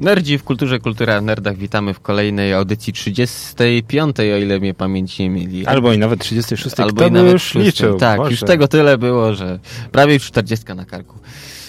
[0.00, 1.56] Nerdzi w kulturze, kultura w nerdach.
[1.56, 5.66] Witamy w kolejnej audycji 35, o ile mnie pamięć nie mieli.
[5.66, 7.66] Albo i nawet 36, Albo kto i nawet już 6.
[7.66, 7.98] liczył.
[7.98, 8.30] Tak, Boże.
[8.30, 9.58] już tego tyle było, że
[9.92, 11.18] prawie już 40 na karku.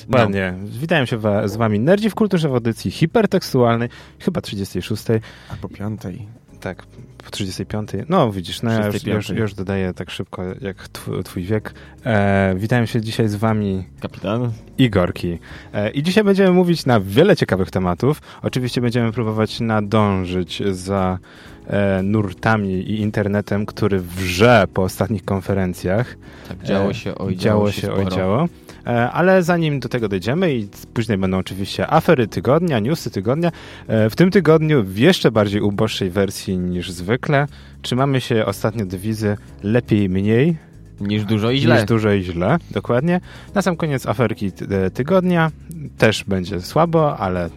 [0.09, 0.17] No.
[0.17, 0.53] Ładnie.
[0.63, 5.03] Witam się wa- z wami Nerdzi w kulturze w audycji hipertekstualnej, chyba 36.
[5.49, 6.27] Albo piątej.
[6.65, 6.85] Tak,
[7.25, 7.89] po 35.
[8.09, 9.29] No widzisz, no ja już, 35.
[9.29, 11.73] już, już dodaję tak szybko jak twój, twój wiek.
[12.05, 14.51] E, witam się dzisiaj z wami Kapitan?
[14.77, 15.39] Igorki.
[15.73, 18.21] E, I dzisiaj będziemy mówić na wiele ciekawych tematów.
[18.41, 21.19] Oczywiście będziemy próbować nadążyć za
[21.67, 26.17] e, nurtami i internetem, który wrze po ostatnich konferencjach.
[26.47, 28.47] Tak, działo E, się, oj, działo się, oj, działo.
[28.87, 33.51] E, Ale zanim do tego dojdziemy i później będą oczywiście afery tygodnia, newsy tygodnia,
[33.87, 37.47] e, w tym tygodniu w jeszcze bardziej uboższej wersji niż zwykle
[37.81, 40.57] trzymamy się ostatnio dewizy lepiej mniej
[41.01, 41.75] Niż dużo i źle.
[41.75, 43.21] niż dużo i źle, dokładnie.
[43.53, 45.51] Na sam koniec aferki ty- tygodnia
[45.97, 47.49] też będzie słabo, ale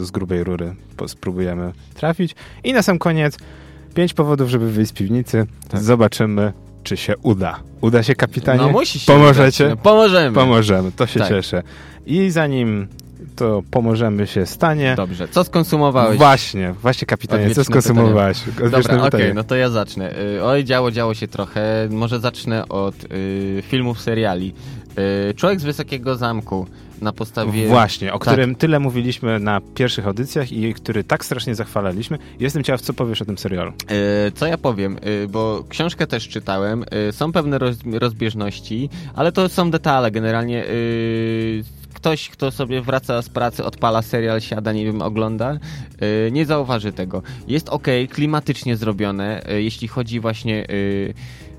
[0.00, 0.74] z grubej rury
[1.06, 2.34] spróbujemy trafić.
[2.64, 3.38] I na sam koniec
[3.94, 5.46] pięć powodów, żeby wyjść z piwnicy.
[5.68, 5.80] Tak.
[5.82, 6.52] Zobaczymy,
[6.88, 7.60] czy się uda.
[7.80, 8.60] Uda się, kapitanie?
[8.60, 9.64] No musi się Pomożecie?
[9.66, 9.76] udać.
[9.78, 10.34] No, pomożemy.
[10.34, 11.28] Pomożemy, to się Tak.
[11.28, 11.62] cieszę.
[12.06, 12.88] I zanim
[13.36, 14.94] to pomożemy się stanie.
[14.96, 16.18] Dobrze, co skonsumowałeś?
[16.18, 18.38] Właśnie, właśnie kapitanie, co Odwieczne skonsumowałeś?
[18.48, 19.34] Odwieczne Dobra, okej, pytanie.
[19.34, 20.18] no to ja zacznę.
[20.36, 21.88] Y, Oj, działo, działo się trochę.
[21.90, 24.54] Może zacznę od y, filmów, seriali.
[25.30, 26.66] Y, Człowiek z Wysokiego Zamku
[27.02, 27.66] na podstawie...
[27.68, 28.28] Właśnie, o Tak.
[28.28, 32.18] którym tyle mówiliśmy na pierwszych audycjach i który tak strasznie zachwalaliśmy.
[32.40, 33.72] Jestem ciekaw, co powiesz o tym serialu.
[34.28, 39.32] Y, Co ja powiem, Y, bo książkę też czytałem, y, są pewne roz, rozbieżności, ale
[39.32, 40.10] to są detale.
[40.10, 45.58] Generalnie y, ktoś, kto sobie wraca z pracy, odpala serial, siada, nie wiem, ogląda,
[46.26, 47.22] y, nie zauważy tego.
[47.48, 50.66] Jest ok, klimatycznie zrobione, y, jeśli chodzi właśnie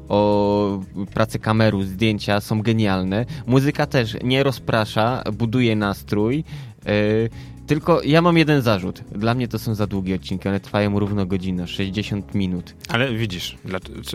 [0.10, 0.82] o
[1.14, 3.26] pracę kameru, zdjęcia są genialne.
[3.48, 6.44] Muzyka też nie rozprasza, buduje nastrój.
[6.88, 7.30] y,
[7.68, 9.04] tylko ja mam jeden zarzut.
[9.12, 10.50] Dla mnie to są za długie odcinki.
[10.50, 12.76] One trwają równo godzinę, 60 minut.
[12.88, 13.58] Ale widzisz,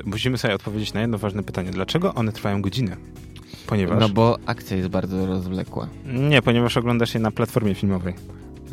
[0.05, 1.71] musimy sobie odpowiedzieć na jedno ważne pytanie.
[1.71, 2.97] Dlaczego one trwają godzinę?
[3.67, 4.01] Ponieważ...
[4.01, 5.89] No bo akcja jest bardzo rozwlekła.
[6.07, 8.15] Nie, ponieważ oglądasz je na platformie filmowej.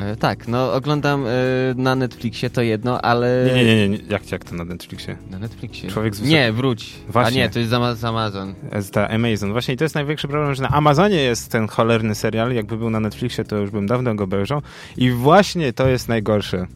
[0.00, 1.30] E, tak, no oglądam e,
[1.76, 3.50] na Netflixie to jedno, ale...
[3.54, 3.98] Nie, nie, nie, nie.
[4.08, 5.16] Jak, jak to na Netflixie?
[5.30, 5.90] Na Netflixie.
[5.90, 6.92] Człowiek z wysok- Nie, wróć.
[7.08, 7.42] Właśnie.
[7.42, 8.54] A nie, to jest z z Amazon.
[8.80, 9.52] Z ta Amazon.
[9.52, 12.52] Właśnie i to jest największy problem, że na Amazonie jest ten cholerny serial.
[12.52, 14.62] Jakby był na Netflixie, to już bym dawno go obejrzał.
[14.96, 16.66] I właśnie to jest najgorszy.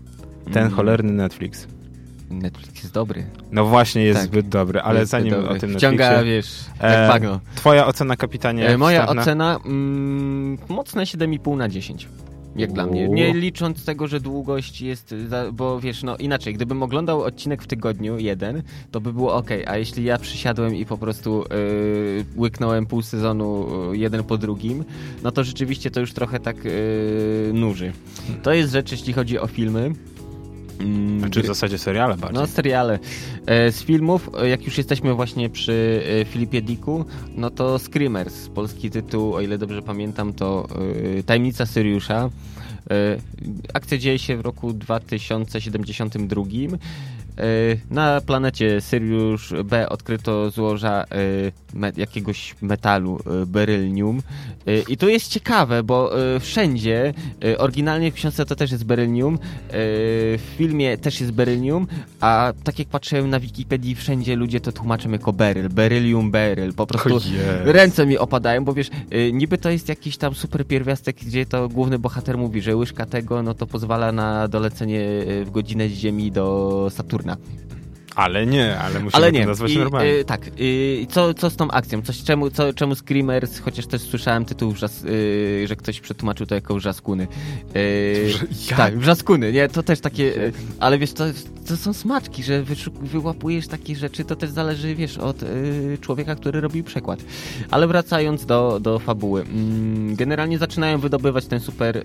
[0.52, 0.70] Ten Mm.
[0.74, 1.66] cholerny Netflix.
[2.30, 3.26] Netflix jest dobry.
[3.52, 4.26] No właśnie jest Tak.
[4.28, 5.48] zbyt dobry, ale Jest zanim dobry.
[5.48, 6.34] o tym Wciąga, Netflixie...
[6.36, 7.40] wiesz, E, bagno.
[7.54, 8.68] Twoja ocena, kapitanie?
[8.68, 12.08] E, moja ocena mm, mocne 7,5 na 10.
[12.58, 13.08] Jak dla mnie.
[13.08, 17.66] Nie licząc tego, że długość jest, za, bo wiesz, no inaczej, gdybym oglądał odcinek w
[17.66, 22.86] tygodniu, jeden, to by było ok, a jeśli ja przysiadłem i po prostu yy, łyknąłem
[22.86, 24.84] pół sezonu yy, jeden po drugim,
[25.22, 27.92] no to rzeczywiście to już trochę tak yy, nuży.
[28.42, 29.92] To jest rzecz, jeśli chodzi o filmy.
[30.80, 32.40] Mm, Znaczy w zasadzie seriale bardziej.
[32.40, 32.98] no, seriale.
[33.46, 37.04] E, z filmów, e, jak już jesteśmy właśnie przy e, Filipie Dicku,
[37.34, 40.68] no to Screamers, polski tytuł, o ile dobrze pamiętam, to
[41.26, 42.30] Tajemnica Syriusza.
[43.74, 46.44] Akcja dzieje się w roku 2072.
[47.38, 51.06] E, Na planecie Sirius B odkryto złoża e,
[51.74, 54.22] me, jakiegoś metalu, e, berylnium.
[54.88, 56.10] I to jest ciekawe, bo
[56.40, 57.14] wszędzie,
[57.58, 59.38] oryginalnie w książce to też jest berylnium,
[59.70, 61.86] w filmie też jest berylnium,
[62.20, 66.72] a tak jak patrzyłem na Wikipedii, wszędzie ludzie to tłumaczą jako beryl, berylium, beryl.
[66.74, 67.20] Po prostu
[67.64, 68.90] ręce mi opadają, bo wiesz,
[69.32, 73.42] niby to jest jakiś tam super pierwiastek, gdzie to główny bohater mówi, że łyżka tego,
[73.42, 75.00] no to pozwala na dolecenie
[75.44, 77.25] w godzinę z Ziemi do Saturna.
[77.26, 77.38] Now,
[78.16, 79.46] Ale nie, ale musimy Ale to nie.
[79.46, 80.10] nazwać I, normalnie.
[80.10, 80.50] y, tak.
[80.60, 82.02] Y, co, co z tą akcją?
[82.02, 86.54] Coś, czemu, co, czemu Screamers, chociaż też słyszałem tytuł, wrzas, y, że ktoś przetłumaczył to
[86.54, 87.26] jako wrzaskuny.
[88.70, 88.78] Jak?
[88.78, 89.68] tak, wrzaskuny, nie?
[89.68, 90.52] To też takie...
[90.80, 91.24] Ale wiesz, to,
[91.68, 92.62] to są smaczki, że
[93.02, 95.36] wyłapujesz takie rzeczy, to też zależy, wiesz, od
[96.00, 97.20] człowieka, który robił przekład.
[97.70, 99.42] Ale wracając do, do fabuły.
[99.42, 102.02] Mm, generalnie zaczynają wydobywać ten super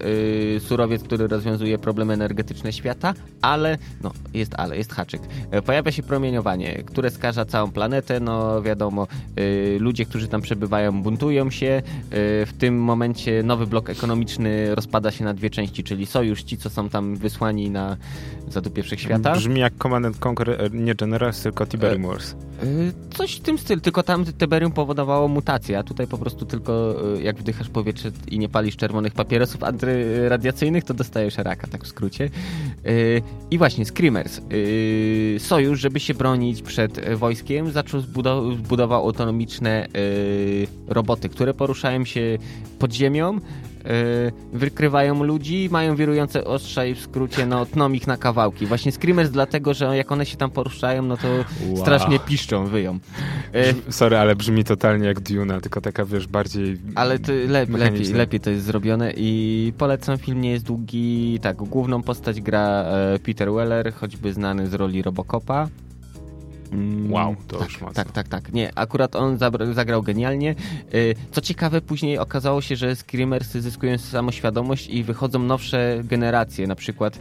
[0.60, 5.22] surowiec, który rozwiązuje problemy energetyczne świata, ale, no, jest ale, jest haczyk.
[5.52, 9.08] E, Pojawia się promieniowanie, które skaża całą planetę, no wiadomo,
[9.40, 11.82] y, ludzie, którzy tam przebywają, buntują się.
[11.86, 16.58] Y, w tym momencie nowy blok ekonomiczny rozpada się na dwie części, czyli sojusz, ci,
[16.58, 17.98] co są tam wysłani na
[18.48, 19.34] zadupie wszechświata.
[19.34, 22.36] Brzmi jak Command and Conquer, e, nie Generals, tylko Tiberium Wars.
[22.64, 26.96] Y, Coś w tym stylu, tylko tam Tiberium powodowało mutację, a tutaj po prostu tylko
[27.18, 31.88] y, jak wdychasz powietrze i nie palisz czerwonych papierosów antyradiacyjnych, to dostajesz raka, tak w
[31.88, 32.30] skrócie.
[32.86, 33.22] Y,
[33.52, 34.42] I właśnie, Screamers.
[35.38, 39.88] Sojusz, żeby się bronić przed wojskiem, zaczął zbudow- zbudował autonomiczne
[40.88, 42.38] roboty, które poruszają się
[42.80, 43.40] pod ziemią,
[44.54, 48.66] wykrywają ludzi, mają wirujące ostrza i w skrócie no, tną ich na kawałki.
[48.66, 51.78] Właśnie Screamers dlatego, że jak one się tam poruszają, no to wow.
[51.78, 53.00] strasznie piszczą, wyją.
[53.90, 58.40] Sorry, ale brzmi totalnie jak Duna, tylko taka, wiesz, bardziej Ale to lep, lepiej, lepiej
[58.40, 61.40] to jest zrobione i polecam, film nie jest długi.
[61.42, 62.86] Tak, główną postać gra
[63.26, 65.68] Peter Weller, choćby znany z roli Robocopa.
[66.72, 68.04] Mm, wow, to tak, już mocno.
[68.04, 68.54] Tak, tak, tak.
[68.54, 69.38] Nie, akurat on
[69.74, 70.56] zagrał genialnie.
[70.94, 76.76] Y, co ciekawe, później okazało się, że Screamersy zyskują samoświadomość i wychodzą nowsze generacje, na
[76.76, 77.20] przykład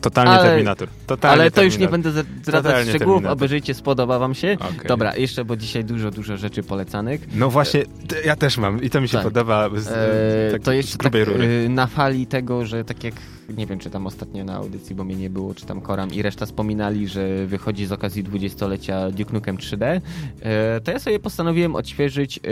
[0.00, 0.88] Totalnie ale, Terminator.
[1.06, 1.64] Totalnie ale to terminator.
[1.64, 3.32] już nie będę zdradzać szczegółów, terminator.
[3.32, 4.56] obejrzyjcie, spodoba wam się.
[4.60, 4.88] Okay.
[4.88, 7.20] Dobra, jeszcze, bo dzisiaj dużo, dużo rzeczy polecanych.
[7.34, 7.84] No właśnie,
[8.24, 9.24] ja też mam i to mi się tak.
[9.24, 11.68] podoba z, e, tak, to jeszcze tak, rury.
[11.68, 13.14] na fali tego, że tak jak
[13.56, 16.22] nie wiem, czy tam ostatnio na audycji, bo mnie nie było, czy tam Koram i
[16.22, 20.00] reszta wspominali, że wychodzi z okazji dwudziestolecia Duke Nukem 3D,
[20.40, 22.42] e, to ja sobie postanowiłem odświeżyć e,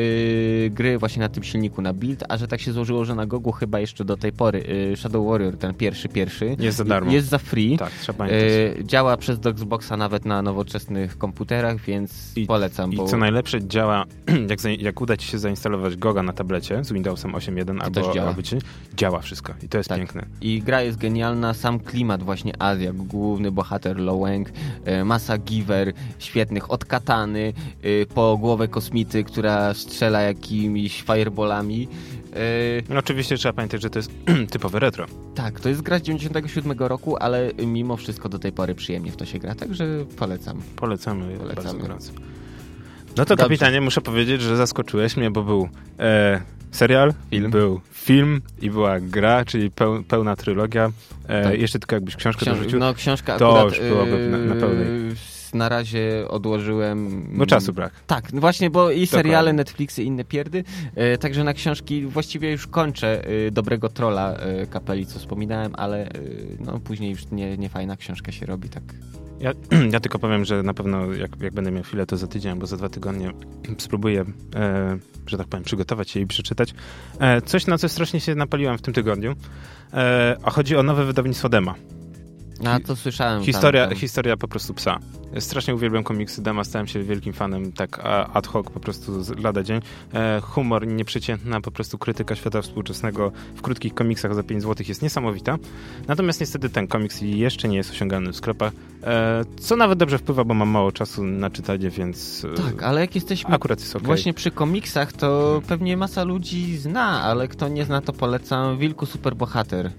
[0.70, 3.52] gry właśnie na tym silniku, na build, a że tak się złożyło, że na Gogu
[3.52, 7.12] chyba jeszcze do tej pory e, Shadow Warrior, ten pierwszy, pierwszy, jest za darmo.
[7.12, 7.78] Jest za free.
[7.78, 8.86] Tak, trzeba pamiętać.
[8.86, 12.92] Działa przez Xboxa nawet na nowoczesnych komputerach, więc I, polecam.
[12.92, 13.04] I bo...
[13.06, 14.04] co najlepsze, działa,
[14.50, 18.28] jak, jak uda ci się zainstalować Goga na tablecie z Windowsem 8.1 albo, działa.
[18.28, 18.42] albo
[18.96, 19.98] działa wszystko i to jest tak.
[19.98, 20.26] piękne.
[20.40, 24.48] I gra jest genialna, sam klimat właśnie Azja, główny bohater Loweng,
[24.84, 27.52] e, masa giver świetnych, od katany
[27.82, 31.88] e, po głowę kosmity, która strzela jakimiś fireballami.
[32.32, 32.38] E,
[32.88, 34.10] no oczywiście trzeba pamiętać, że to jest
[34.52, 35.06] typowe retro.
[35.34, 39.16] Tak, to jest gra z 97 roku, ale mimo wszystko do tej pory przyjemnie w
[39.16, 40.62] to się gra, także polecam.
[40.76, 41.54] Polecamy, Polecamy.
[41.54, 42.12] bardzo gorąco.
[43.16, 43.44] No to Dobrze.
[43.44, 45.68] kapitanie, muszę powiedzieć, że zaskoczyłeś mnie, bo był
[45.98, 46.40] e,
[46.70, 47.50] serial, film.
[47.50, 50.90] był film i była gra, czyli peł, pełna trylogia.
[51.28, 51.60] E, tak.
[51.60, 52.78] Jeszcze tylko jakbyś książkę Książ dorzucił.
[52.78, 54.86] No książka to akurat, już byłoby na, na pełnej.
[54.86, 55.14] Yy,
[55.54, 57.26] na razie odłożyłem.
[57.32, 57.92] Bo czasu brak.
[58.06, 59.52] Tak, no właśnie, bo i seriale, Dokładnie.
[59.52, 60.64] Netflixy inne pierdy.
[60.94, 66.08] E, także na książki właściwie już kończę e, Dobrego Trolla e, kapeli, co wspominałem, ale
[66.08, 66.10] e,
[66.60, 68.82] no, później już nie, nie fajna książka się robi, tak.
[69.40, 69.52] Ja,
[69.92, 72.66] ja tylko powiem, że na pewno jak, jak będę miał chwilę, to za tydzień, bo
[72.66, 73.32] za dwa tygodnie
[73.78, 74.24] spróbuję,
[74.54, 76.74] e, że tak powiem, przygotować się i przeczytać.
[77.18, 79.34] E, coś, na co strasznie się napaliłem w tym tygodniu,
[79.92, 81.74] e, a chodzi o nowe wydawnictwo Dema.
[82.64, 83.42] A to słyszałem.
[83.42, 83.98] Historia, tam, tam.
[83.98, 84.98] historia po prostu psa.
[85.38, 88.00] Strasznie uwielbiam komiksy Dema, stałem się wielkim fanem, tak
[88.32, 89.80] ad hoc po prostu z lada dzień.
[90.14, 95.02] E, humor nieprzeciętna, po prostu krytyka świata współczesnego w krótkich komiksach za 5 zł jest
[95.02, 95.58] niesamowita.
[96.08, 98.72] Natomiast niestety ten komiks jeszcze nie jest osiągany w sklepach,
[99.02, 102.46] e, co nawet dobrze wpływa, bo mam mało czasu na czytanie, więc...
[102.52, 104.06] E, tak, ale jak jesteśmy akurat jest okay.
[104.06, 109.06] właśnie przy komiksach, to pewnie masa ludzi zna, ale kto nie zna, to polecam Wilku
[109.06, 109.90] Superbohater.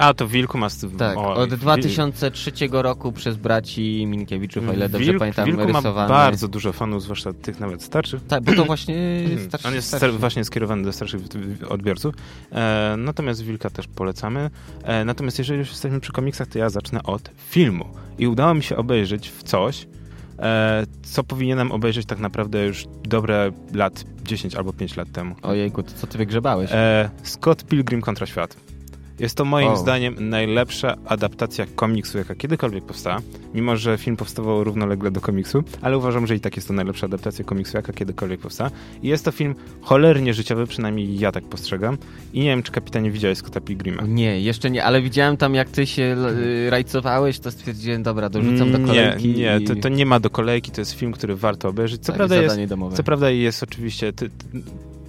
[0.00, 0.68] A, to Wilku ma...
[0.98, 6.08] Tak, o, od 2003 roku przez braci Minkiewiczów, o ile dobrze pamiętam, Wilku rysowany.
[6.08, 8.26] ma bardzo dużo fanów, zwłaszcza tych nawet starszych.
[8.26, 8.96] Tak, bo to właśnie
[9.48, 9.68] starszy.
[9.68, 10.18] On jest starszy.
[10.18, 11.20] właśnie skierowany do starszych
[11.68, 12.14] odbiorców.
[12.52, 14.50] E, natomiast Wilka też polecamy.
[14.82, 17.84] E, natomiast jeżeli już jesteśmy przy komiksach, to ja zacznę od filmu.
[18.18, 19.86] I udało mi się obejrzeć w coś,
[20.38, 25.34] e, co powinienem obejrzeć tak naprawdę już dobre lat 10 albo 5 lat temu.
[25.42, 26.70] Ojejku, to co ty wygrzebałeś?
[26.72, 28.69] E, Scott Pilgrim kontra świat.
[29.20, 29.76] Jest to moim oh.
[29.76, 33.20] zdaniem najlepsza adaptacja komiksu, jaka kiedykolwiek powstała,
[33.54, 37.06] mimo że film powstawał równolegle do komiksu, ale uważam, że i tak jest to najlepsza
[37.06, 38.70] adaptacja komiksu, jaka kiedykolwiek powstała.
[39.02, 41.98] I jest to film cholernie życiowy, przynajmniej ja tak postrzegam.
[42.32, 44.02] I nie wiem, czy kapitanie widziałeś Scotta Pilgrima.
[44.02, 46.16] Nie, jeszcze nie, ale widziałem tam, jak ty się
[46.66, 49.28] y, rajcowałeś, to stwierdziłem, dobra, dorzucam do kolejki.
[49.28, 52.02] Nie, nie, to, to, nie ma do kolejki, to jest film, który warto obejrzeć.
[52.02, 52.96] Co, tak, prawda, jest, domowe.
[52.96, 54.12] co prawda jest oczywiście...
[54.12, 54.62] Ty, ty,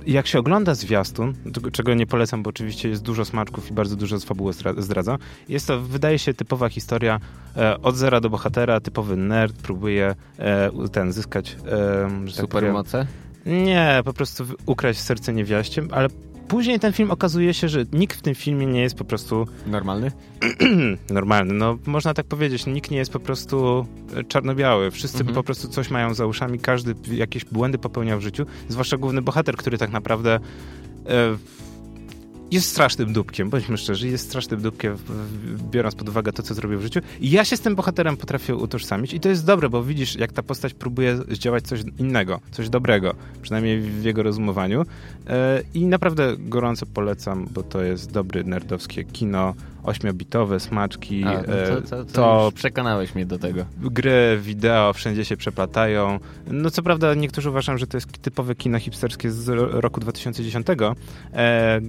[0.07, 1.33] jak się ogląda zwiastun,
[1.71, 5.17] czego nie polecam, bo oczywiście jest dużo smaczków i bardzo dużo z fabuły zdradza,
[5.49, 7.19] jest to, wydaje się, typowa historia
[7.57, 11.57] e, od zera do bohatera, typowy nerd próbuje e, ten zyskać...
[12.27, 12.97] E, Supermoce?
[12.97, 16.07] Tak nie, po prostu ukraść serce niewiaście, ale
[16.51, 19.47] później ten film okazuje się, że nikt w tym filmie nie jest po prostu...
[19.67, 20.11] Normalny?
[21.09, 22.65] Normalny, no można tak powiedzieć.
[22.65, 24.91] Nikt nie jest po prostu e, czarno-biały.
[24.91, 25.35] Wszyscy mhm.
[25.35, 29.55] po prostu coś mają za uszami, każdy jakieś błędy popełnia w życiu, zwłaszcza główny bohater,
[29.57, 30.39] który tak naprawdę...
[31.09, 31.37] E,
[32.51, 34.97] jest strasznym dupkiem, bądźmy szczerzy, jest strasznym dupkiem,
[35.71, 36.99] biorąc pod uwagę to, co zrobił w życiu.
[37.19, 40.31] I ja się z tym bohaterem potrafię utożsamić i to jest dobre, bo widzisz, jak
[40.31, 44.85] ta postać próbuje zdziałać coś innego, coś dobrego, przynajmniej w jego rozumowaniu.
[45.27, 49.53] E, I naprawdę gorąco polecam, bo to jest dobry nerdowskie kino,
[49.83, 51.23] ośmiobitowe smaczki.
[51.23, 53.65] A, no to, to, to, to przekonałeś mnie do tego.
[53.77, 56.19] Gry, wideo, wszędzie się przeplatają.
[56.47, 60.67] No co prawda niektórzy uważają, że to jest typowe kino hipsterskie z roku 2010,
[61.33, 61.81] e,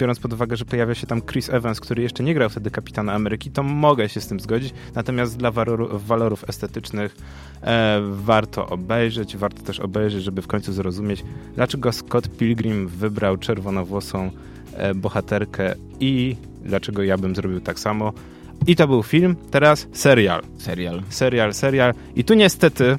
[0.00, 3.12] biorąc pod uwagę, że pojawia się tam Chris Evans, który jeszcze nie grał wtedy Kapitana
[3.12, 4.74] Ameryki, to mogę się z tym zgodzić.
[4.94, 7.16] Natomiast dla walorów, walorów estetycznych
[7.62, 14.30] e, warto obejrzeć, warto też obejrzeć, żeby w końcu zrozumieć, dlaczego Scott Pilgrim wybrał czerwonowłosą
[14.74, 18.12] e, bohaterkę i dlaczego ja bym zrobił tak samo.
[18.66, 20.42] I to był film, teraz serial.
[20.58, 21.02] Serial.
[21.08, 21.94] Serial, serial.
[22.16, 22.98] I tu niestety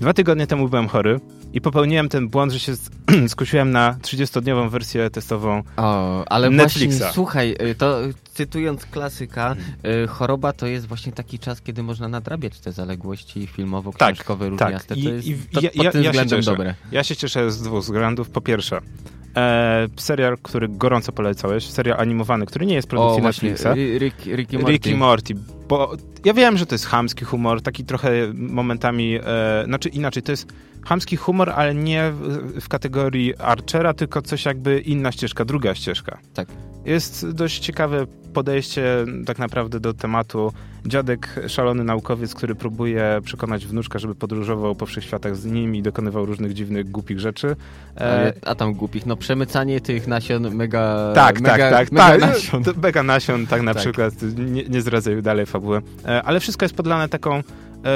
[0.00, 1.20] dwa tygodnie temu byłem chory
[1.54, 2.72] i popełniłem ten błąd, że się
[3.28, 6.98] skusiłem na 30-dniową wersję testową o, ale Netflixa.
[6.98, 7.98] Właśnie, słuchaj, y, to
[8.32, 9.56] cytując klasyka,
[10.04, 14.84] y, choroba to jest właśnie taki czas, kiedy można nadrabiać te zaległości filmowo-książkowe, tak.
[14.84, 14.98] Tak.
[14.98, 16.74] I, to jest i, to, ja, pod tym ja, względem się dobre.
[16.92, 18.30] Ja się cieszę z dwóch względów.
[18.30, 18.80] Po pierwsze,
[19.36, 23.66] e, serial, który gorąco polecałeś, serial animowany, który nie jest produkcji o, Netflixa.
[23.98, 24.72] Rick, Ricky Morty.
[24.72, 25.34] Ricky Morty.
[25.74, 25.92] Bo
[26.24, 30.46] ja wiem, że to jest chamski humor, taki trochę momentami, e, znaczy inaczej, to jest
[30.84, 36.18] chamski humor, ale nie w, w kategorii Archera, tylko coś jakby inna ścieżka, druga ścieżka.
[36.34, 36.48] Tak.
[36.86, 40.52] Jest dość ciekawe podejście tak naprawdę do tematu.
[40.86, 46.26] Dziadek, szalony naukowiec, który próbuje przekonać wnuczka, żeby podróżował po wszechświatach z nim i dokonywał
[46.26, 47.56] różnych dziwnych, głupich rzeczy.
[47.96, 48.32] E...
[48.42, 51.12] A tam głupich, no przemycanie tych nasion mega...
[51.14, 51.92] Tak, mega, tak, tak.
[51.92, 52.20] Mega tak.
[52.20, 52.62] nasion.
[52.82, 53.82] Mega nasion, tak na tak.
[53.82, 54.14] przykład.
[54.36, 55.82] Nie, nie zdradzaj dalej fabuły.
[56.06, 57.42] E, ale wszystko jest podlane taką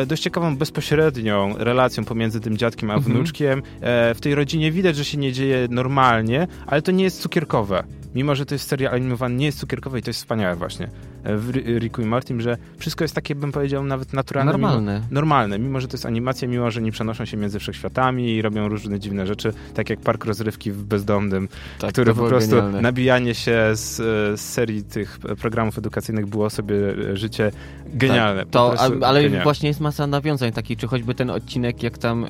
[0.06, 3.14] dość ciekawą, bezpośrednią relacją pomiędzy tym dziadkiem a Mhm.
[3.14, 3.62] wnuczkiem.
[3.80, 7.84] E, w tej rodzinie widać, że się nie dzieje normalnie, ale to nie jest cukierkowe.
[8.14, 10.90] Mimo, że to jest serial animowany, nie jest cukierkowe i to jest wspaniałe właśnie
[11.24, 14.52] w Ricku i Mortim, że wszystko jest takie, bym powiedział, nawet naturalne.
[14.52, 14.94] Normalne.
[14.94, 18.42] Mimo, normalne, mimo że to jest animacja, mimo że nie przenoszą się między wszechświatami i
[18.42, 21.48] robią różne dziwne rzeczy, tak jak park rozrywki w Bezdomnym,
[21.78, 22.80] tak, który po prostu genialne.
[22.80, 23.96] nabijanie się z,
[24.40, 26.76] z, serii tych programów edukacyjnych było sobie
[27.16, 27.50] życie
[27.86, 28.40] genialne.
[28.42, 29.42] Tak, to, a, ale genialne.
[29.42, 32.22] właśnie jest masa nawiązań takich, czy choćby ten odcinek, jak tam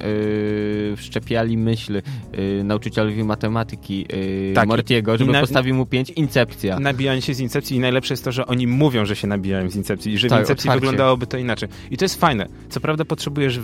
[0.91, 1.93] yy, wszczepiali myśl
[2.33, 4.07] yy, nauczycielowi matematyki
[4.49, 6.81] yy, Tak, Mortiego, żeby na- postawił mu pięć incepcja.
[6.81, 9.77] Nabijanie się z incepcji i najlepsze jest to, że oni mówią, że się nabijają z
[9.77, 10.81] incepcji i że Tak, w incepcji otwarcie.
[10.81, 11.69] wyglądałoby to inaczej.
[11.91, 12.47] I to jest fajne.
[12.69, 13.61] Co prawda potrzebujesz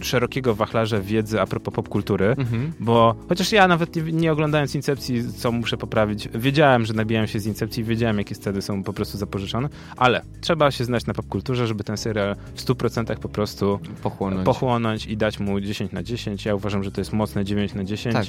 [0.00, 2.72] szerokiego wachlarza wiedzy a propos popkultury, Mhm.
[2.80, 7.40] bo chociaż ja nawet nie, nie oglądając incepcji, co muszę poprawić, wiedziałem, że nabijają się
[7.40, 11.66] z incepcji, wiedziałem, jakie sceny są po prostu zapożyczone, ale trzeba się znać na popkulturze,
[11.66, 14.44] żeby ten serial w 100% po prostu Pochłonąć.
[14.46, 16.44] pochłonąć i dać mu 10 na 10.
[16.46, 18.14] Ja uważam, że to jest mocne 9 na 10.
[18.14, 18.26] Tak.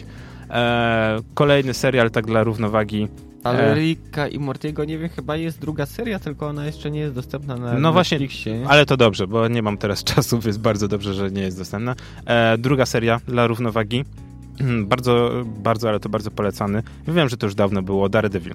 [0.50, 3.08] E, kolejny serial tak dla równowagi.
[3.44, 3.76] Ale.
[3.76, 7.56] Ricka i Mortiego, nie wiem, chyba jest druga seria, tylko ona jeszcze nie jest dostępna
[7.56, 8.66] na No właśnie, Netflixie.
[8.68, 11.96] Ale to dobrze, bo nie mam teraz czasu, więc bardzo dobrze, że nie jest dostępna.
[12.26, 14.06] E, druga seria dla równowagi.
[14.86, 16.84] Bardzo, bardzo, ale to bardzo polecany.
[17.08, 18.10] Wiem, że to już dawno było.
[18.10, 18.54] Daredevil.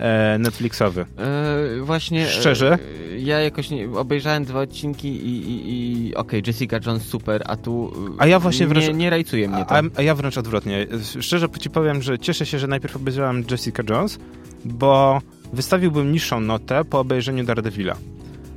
[0.00, 1.00] E, Netflixowy.
[1.18, 2.26] E, właśnie.
[2.26, 2.78] Szczerze?
[3.12, 7.56] E, ja jakoś nie, obejrzałem dwa odcinki i, i, i okej, Jessica Jones super, a
[7.56, 7.92] tu.
[8.18, 9.76] A ja właśnie wręcz- Nie, nie rajcuje mnie to.
[9.76, 10.86] A, a ja wręcz odwrotnie.
[11.20, 14.18] Szczerze ci powiem, że cieszę się, że najpierw obejrzałem Jessica Jones,
[14.64, 15.20] bo
[15.52, 17.96] wystawiłbym niższą notę po obejrzeniu Daredevila.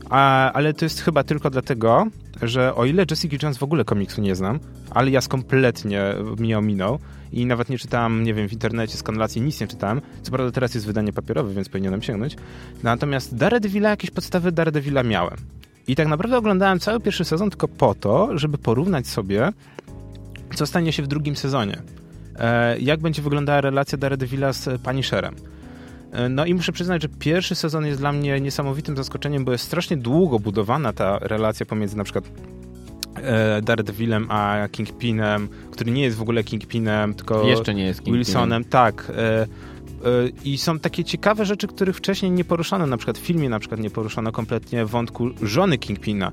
[0.10, 2.08] A, ale to jest chyba tylko dlatego,
[2.42, 4.60] że o ile Jessica Jones w ogóle komiksu nie znam,
[4.92, 6.02] Alias kompletnie
[6.40, 7.00] mnie ominął
[7.34, 10.02] i nawet nie czytałem, nie wiem, w internecie, z konlacji, nic nie czytałem.
[10.22, 12.36] Co prawda teraz jest wydanie papierowe, więc powinienem sięgnąć.
[12.84, 15.38] Natomiast Daredevila, jakieś podstawy Daredevila miałem.
[15.88, 19.54] I tak naprawdę oglądałem cały pierwszy sezon tylko po to, żeby porównać sobie,
[20.56, 21.82] co stanie się w drugim sezonie.
[22.40, 25.36] E, jak będzie wyglądała relacja Daredevila z Punisherem.
[26.12, 29.64] E, No i muszę przyznać, że pierwszy sezon jest dla mnie niesamowitym zaskoczeniem, bo jest
[29.64, 32.26] strasznie długo budowana ta relacja pomiędzy na przykład
[33.62, 38.24] Daredevilem a Kingpinem, który nie jest w ogóle Kingpinem, tylko Jeszcze nie jest Kingpinem.
[38.24, 38.64] Wilsonem.
[38.64, 39.12] Tak.
[39.18, 39.48] E, e,
[40.46, 42.88] I są takie ciekawe rzeczy, których wcześniej nie poruszano.
[42.88, 46.32] Na przykład w filmie na przykład nie poruszono kompletnie wątku żony Kingpina,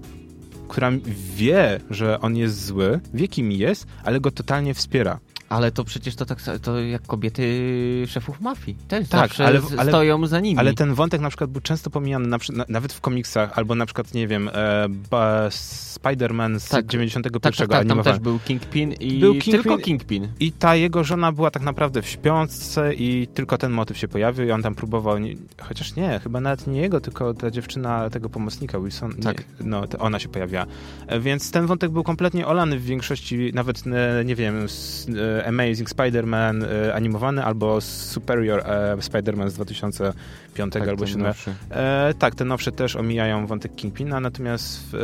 [0.69, 0.91] która
[1.37, 5.19] wie, że on jest zły, wie kim jest, ale go totalnie wspiera.
[5.51, 7.45] Ale to przecież to tak to jak kobiety
[8.09, 8.77] szefów mafii.
[8.89, 10.59] Też Tak, ale- z- ale- stoją za nimi.
[10.59, 13.87] Ale ten wątek na przykład był często pomijany, na, na, nawet w komiksach, albo na
[13.87, 14.87] przykład, nie wiem, e,
[15.51, 16.87] Spider-Man z Tak.
[16.87, 20.29] 91 tak, tak, tak, tam też był Kingpin i Był Kingpin- tylko Kingpin.
[20.41, 24.47] I ta jego żona była tak naprawdę w śpiączce i tylko ten motyw się pojawił
[24.47, 28.29] i on tam próbował, nie, chociaż nie, chyba nawet nie jego, tylko ta dziewczyna tego
[28.29, 29.39] pomocnika Wilson, Tak.
[29.39, 30.67] nie, no ona się pojawiła.
[31.07, 35.07] E, Więc ten wątek był kompletnie olany w większości, nawet e, nie wiem, s-
[35.39, 41.27] e, Amazing Spider-Man e, animowany albo Superior e, Spider-Man z 2005 Tak, albo ten 2007.
[41.27, 41.55] nowszy.
[41.71, 44.97] E, tak, te nowsze też omijają wątek Kingpina, natomiast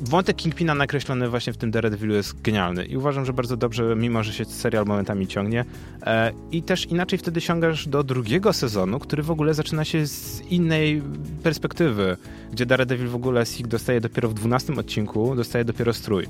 [0.00, 4.22] wątek Kingpina nakreślony właśnie w tym Daredevilu jest genialny i uważam, że bardzo dobrze, mimo
[4.22, 5.64] że się serial momentami ciągnie.
[6.02, 10.40] E, I też inaczej wtedy sięgasz do drugiego sezonu, który w ogóle zaczyna się z
[10.40, 11.02] innej
[11.42, 12.16] perspektywy,
[12.52, 16.26] gdzie Daredevil w ogóle Sig dostaje dopiero w 12 odcinku, dostaje dopiero strój.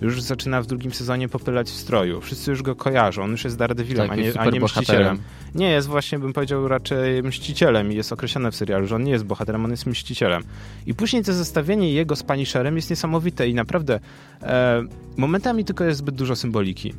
[0.00, 2.20] Już zaczyna w drugim sezonie popylać w stroju.
[2.20, 3.22] Wszyscy już go kojarzą.
[3.22, 5.18] On już jest Daredevilem, Tak, a, nie, a nie mścicielem.
[5.54, 9.12] Nie jest właśnie, bym powiedział, raczej mścicielem i jest określone w serialu, że on nie
[9.12, 10.42] jest bohaterem, on jest mścicielem.
[10.86, 14.00] I później to zestawienie jego z Punisherem jest niesamowite i naprawdę
[14.42, 14.82] e,
[15.16, 16.94] momentami tylko jest zbyt dużo symboliki.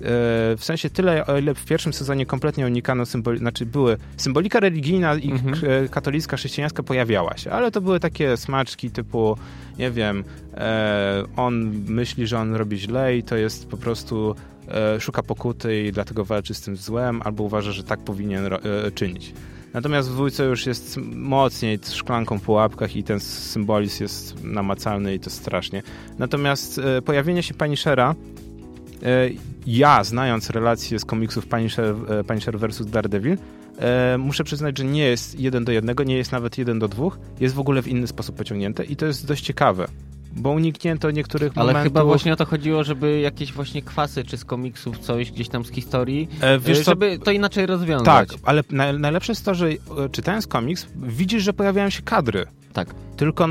[0.00, 5.14] W sensie tyle, o ile w pierwszym sezonie kompletnie unikano symboli, znaczy były, symbolika religijna
[5.14, 5.88] i mhm.
[5.88, 9.36] katolicka, chrześcijańska pojawiała się, ale to były takie smaczki typu,
[9.78, 10.24] nie wiem,
[10.54, 14.34] e, on myśli, że on robi źle i to jest po prostu
[14.68, 18.58] e, szuka pokuty i dlatego walczy z tym złem, albo uważa, że tak powinien e,
[18.94, 19.32] czynić.
[19.74, 25.14] Natomiast w dwójce już jest mocniej z szklanką po łapkach i ten symbolizm jest namacalny
[25.14, 25.82] i to strasznie.
[26.18, 28.14] Natomiast e, pojawienie się Punishera
[29.66, 32.86] ja, znając relacje z komiksów Punisher, e, Punisher vs.
[32.86, 33.36] Daredevil,
[33.78, 37.18] e, muszę przyznać, że nie jest jeden do jednego, nie jest nawet jeden do dwóch,
[37.40, 39.88] jest w ogóle w inny sposób pociągnięte i to jest dość ciekawe
[40.36, 41.76] bo uniknięto niektórych Ale momentów.
[41.76, 45.48] Ale chyba właśnie o to chodziło, żeby jakieś właśnie kwasy, czy z komiksów, coś gdzieś
[45.48, 48.28] tam z historii, e, wiesz, żeby to inaczej rozwiązać.
[48.28, 49.76] Tak, ale na, najlepsze jest to, że e,
[50.12, 52.46] czytając komiks, widzisz, że pojawiają się kadry.
[52.72, 52.94] Tak.
[53.16, 53.48] Tylko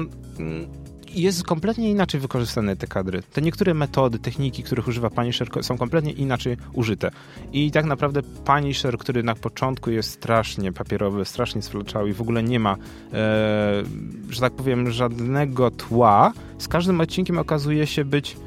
[1.15, 3.21] jest kompletnie inaczej wykorzystane te kadry.
[3.33, 7.11] Te niektóre metody, techniki, których używa Punisher są kompletnie inaczej użyte.
[7.53, 12.43] I tak naprawdę Punisher, który na początku jest strasznie papierowy, strasznie sfleczały i w ogóle
[12.43, 12.77] nie ma, e,
[14.29, 18.37] że tak powiem, żadnego tła, z każdym odcinkiem okazuje się być,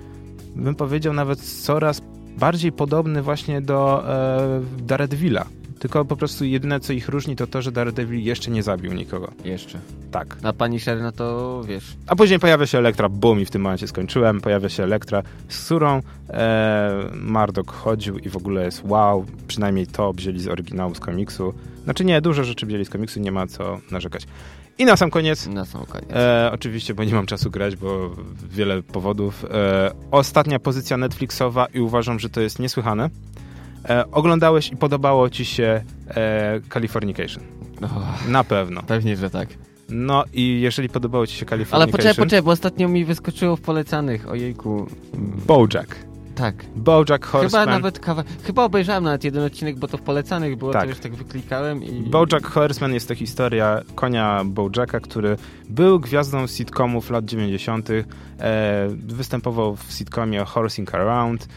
[0.56, 2.02] bym powiedział, nawet coraz
[2.38, 5.46] bardziej podobny właśnie do e, Daredevila
[5.78, 9.32] tylko po prostu jedyne, co ich różni, to to, że Daredevil jeszcze nie zabił nikogo.
[9.44, 9.78] Jeszcze.
[10.10, 10.36] Tak.
[10.42, 11.96] A pani no to wiesz.
[12.06, 14.40] A później pojawia się Elektra, boom, i w tym momencie skończyłem.
[14.40, 19.26] Pojawia się Elektra, z którą e, Mardok chodził i w ogóle jest wow.
[19.48, 21.54] Przynajmniej to wzięli z oryginału, z komiksu.
[21.84, 24.26] Znaczy nie, dużo rzeczy wzięli z komiksu, nie ma co narzekać.
[24.78, 25.46] I na sam koniec.
[25.46, 26.10] Na sam koniec.
[26.12, 28.10] E, oczywiście, bo nie mam czasu grać, bo
[28.50, 29.44] wiele powodów.
[29.44, 33.10] E, ostatnia pozycja Netflixowa i uważam, że to jest niesłychane.
[33.88, 37.44] E, oglądałeś i podobało ci się e, Californication.
[37.82, 38.82] Oh, Na pewno.
[38.82, 39.48] Pewnie, że tak.
[39.88, 41.82] No i jeżeli podobało ci się Californication...
[41.82, 44.86] Ale poczekaj, poczekaj, bo ostatnio mi wyskoczyło w polecanych, ojejku.
[45.46, 45.96] Bojack.
[46.34, 46.54] Tak.
[46.76, 47.64] Bojack Horseman.
[47.64, 48.24] Chyba nawet kawa...
[48.44, 50.82] Chyba obejrzałem nawet jeden odcinek, bo to w polecanych było, tak.
[50.82, 52.02] to już tak wyklikałem i...
[52.02, 55.36] Bojack Horseman jest to historia konia Bojacka, który
[55.68, 57.88] był gwiazdą sitcomów lat 90.
[57.90, 58.04] E,
[58.90, 61.48] występował w sitcomie Horsing Around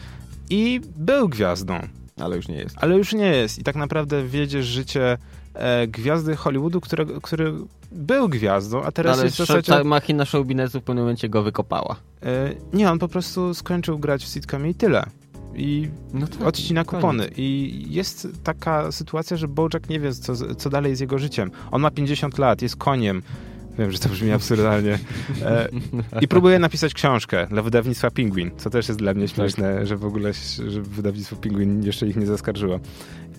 [0.50, 1.80] i był gwiazdą.
[2.16, 2.76] Ale już nie jest.
[2.78, 3.58] Ale już nie jest.
[3.58, 5.18] I tak naprawdę wiedziesz życie
[5.54, 7.52] e, gwiazdy Hollywoodu, które, który
[7.92, 9.72] był gwiazdą, a teraz Ale jest w zasadzie...
[9.72, 11.96] ta machina show biznesu w pewnym momencie go wykopała.
[12.22, 15.06] E, nie, on po prostu skończył grać w sitcomie i tyle.
[15.54, 17.22] I no tak, odcina kupony.
[17.22, 17.38] Koniec.
[17.38, 21.50] I jest taka sytuacja, że Bojack nie wie, co, co dalej z jego życiem.
[21.70, 23.22] On ma 50 lat, jest koniem,
[23.78, 24.98] Wiem, że to brzmi absurdalnie.
[25.44, 25.68] E,
[26.20, 29.36] I próbuję napisać książkę dla wydawnictwa Penguin, co też jest dla mnie tak.
[29.36, 29.86] śmieszne, tak.
[29.86, 30.32] że w ogóle
[30.68, 32.80] że wydawnictwo Penguin jeszcze ich nie zaskarżyło.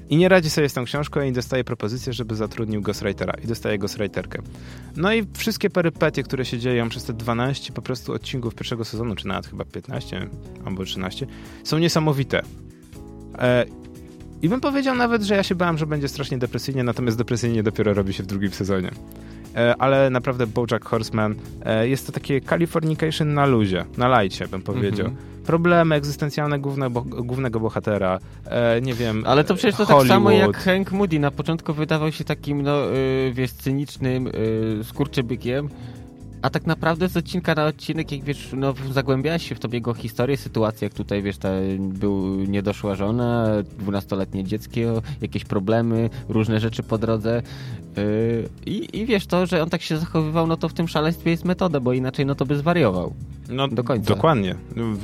[0.09, 3.33] I nie radzi sobie z tą książką i dostaje propozycję, żeby zatrudnił ghostwritera.
[3.43, 4.41] I dostaje ghostwriterkę.
[4.95, 9.15] No i wszystkie perypetie, które się dzieją przez te 12 po prostu odcinków pierwszego sezonu,
[9.15, 10.27] czy nawet chyba 15
[10.65, 11.27] albo 13,
[11.63, 12.41] są niesamowite.
[13.39, 13.65] E,
[14.41, 17.93] I bym powiedział nawet, że ja się bałem, że będzie strasznie depresyjnie, natomiast depresyjnie dopiero
[17.93, 18.91] robi się w drugim sezonie.
[19.55, 21.35] E, ale naprawdę Bojack Horseman
[21.65, 25.07] e, jest to takie Californication na luzie, na lajcie bym powiedział.
[25.07, 25.27] Mhm.
[25.45, 30.07] Problemy egzystencjalne głównego, głównego bohatera, e, nie wiem, Ale to przecież to Hollywood.
[30.07, 31.19] tak samo jak Hank Moody.
[31.19, 32.77] Na początku wydawał się takim, no,
[33.31, 34.29] wiesz, cynicznym
[34.83, 35.69] skurczybykiem,
[36.43, 39.93] a tak naprawdę z odcinka na odcinek, jak wiesz, no, zagłębiasz się w tobie jego
[39.93, 43.47] historię, sytuację, jak tutaj, wiesz, ta, był niedoszła żona,
[43.79, 44.71] dwunastoletnie dziecko,
[45.21, 47.41] jakieś problemy, różne rzeczy po drodze
[47.97, 51.29] yy, i, i wiesz, to, że on tak się zachowywał, no to w tym szaleństwie
[51.31, 53.13] jest metoda, bo inaczej no to by zwariował.
[53.49, 54.13] No, do końca.
[54.15, 54.55] Dokładnie.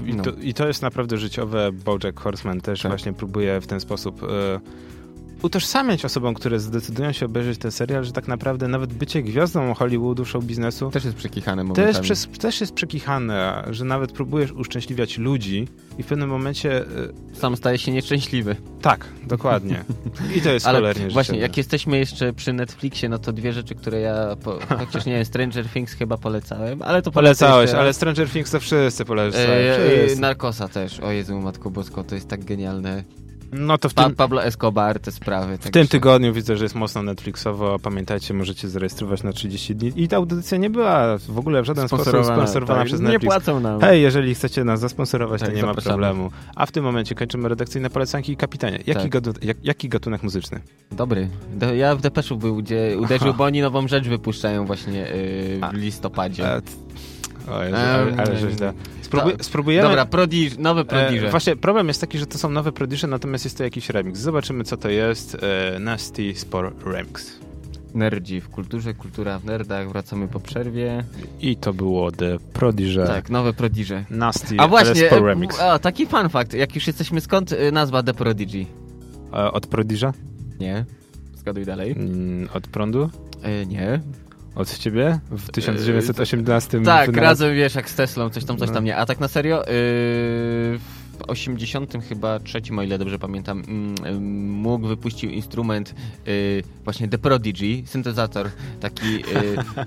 [0.05, 0.23] I, no.
[0.23, 1.71] to, I to jest naprawdę życiowe.
[1.71, 2.91] Bojack Horseman też tak.
[2.91, 4.21] właśnie próbuje w ten sposób...
[4.21, 4.59] Yy,
[5.43, 10.25] utożsamiać osobom, które zdecydują się obejrzeć ten serial, że tak naprawdę nawet bycie gwiazdą Hollywoodu,
[10.25, 11.93] show biznesu też jest przekichane momentami.
[11.93, 16.81] Też, przez, też jest przekichane, że nawet próbujesz uszczęśliwiać ludzi i w pewnym momencie...
[16.81, 16.85] Y,
[17.33, 18.55] Sam staje się nieszczęśliwy.
[18.81, 19.83] Tak, dokładnie.
[20.37, 23.75] I to jest Ale cholernie Właśnie, jak jesteśmy jeszcze przy Netflixie, no to dwie rzeczy,
[23.75, 28.29] które ja, po, chociaż nie wiem, Stranger Things chyba polecałem, ale to Polecałeś, ale Stranger
[28.29, 29.49] Things to wszyscy polecałem.
[30.17, 33.03] E, Narkosa też, o Jezu, Matko Bosko, to jest tak genialne.
[33.51, 34.15] No to w tym...
[34.15, 35.57] Pablo Escobar, te sprawy.
[35.57, 37.79] W tym tygodniu widzę, że jest mocno Netflixowo.
[37.79, 39.91] Pamiętajcie, możecie zarejestrować na 30 dni.
[39.95, 42.87] I ta audycja nie była w ogóle w żaden sposób sponsorowana tak.
[42.87, 43.23] przez Netflix.
[43.23, 43.81] Nie płacą nam.
[43.81, 45.97] Hej, jeżeli chcecie nas zasponsorować, tak, to nie zapraszamy.
[45.97, 46.31] ma problemu.
[46.55, 48.79] A w tym momencie kończymy redakcyjne polecanki i kapitanie.
[48.87, 49.43] Jaki, tak.
[49.43, 50.61] jak, jaki gatunek muzyczny?
[50.91, 51.29] Dobry.
[51.77, 53.37] ja w Depeszu był, gdzie uderzył, Aha.
[53.37, 56.47] bo oni nową rzecz wypuszczają właśnie yy, w listopadzie.
[56.47, 56.61] A,
[57.51, 58.73] o Jezu, ale, ale źle.
[59.01, 59.87] Spróbuj, spróbujemy...
[59.87, 61.27] Dobra, prodig nowe Prodigy.
[61.27, 64.19] E, właśnie problem jest taki, że to są nowe Prodigy, natomiast jest to jakiś remix.
[64.19, 65.37] Zobaczymy, co to jest.
[65.75, 67.39] E, Nasty Spore Remix.
[67.93, 69.89] Nerdzi w kulturze, kultura w nerdach.
[69.89, 71.03] Wracamy po przerwie.
[71.41, 73.05] I to było The Prodigy.
[73.07, 74.05] Tak, nowe Prodigy.
[74.09, 75.59] Nasty A właśnie, LS4 Remix.
[75.59, 76.53] a, taki fun fact.
[76.53, 78.65] Jak już jesteśmy, skąd y, nazwa The Prodigy?
[79.33, 80.11] E, Od Prodigy?
[80.59, 80.85] Nie.
[81.35, 81.91] Zgaduj dalej.
[81.91, 83.09] Mm, Od prądu?
[83.63, 84.01] Y, nie.
[84.59, 85.19] Od ciebie?
[85.31, 88.73] W 1918 Tak, wynalaz- razem wiesz, jak z Teslą, coś tam, coś No.
[88.73, 88.97] tam nie.
[88.97, 90.79] A tak na serio, yy,
[91.19, 97.07] w 80 chyba trzecim, o ile dobrze pamiętam, mm, ym, mógł wypuścił instrument yy, właśnie
[97.07, 99.23] The Prodigy, syntezator taki yy,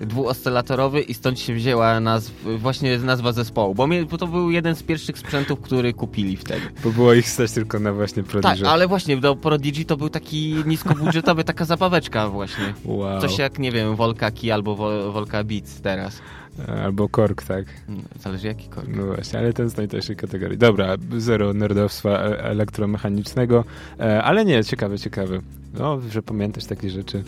[0.06, 4.74] dwuoscylatorowy i stąd się wzięła nazw, właśnie nazwa zespołu, bo, mnie, bo to był jeden
[4.74, 6.60] z pierwszych sprzętów, który kupili wtedy.
[6.84, 8.68] Bo było ich stać tylko na właśnie Tak, Prodigy.
[8.68, 12.74] ale właśnie do Prodigy to był taki niskobudżetowy, taka zabaweczka właśnie.
[12.84, 13.20] Wow.
[13.20, 16.18] Coś jak, nie wiem, Volca Key albo Vol- Volca Beats teraz.
[16.84, 17.64] Albo Kork, tak.
[17.88, 18.88] Mm, Zależy jaki kork.
[18.96, 20.58] No właśnie, ale ten z najtańszej kategorii.
[20.58, 23.64] Dobra, zero nerdowstwa e- elektromechanicznego,
[24.00, 25.38] e, ale nie, ciekawe, ciekawe.
[25.78, 27.24] No, że pamiętasz takie rzeczy.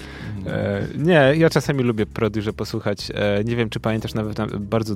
[0.46, 3.08] E, nie, ja czasami lubię Prodigy posłuchać.
[3.44, 4.94] Nie wiem, czy pamiętasz, nawet bardzo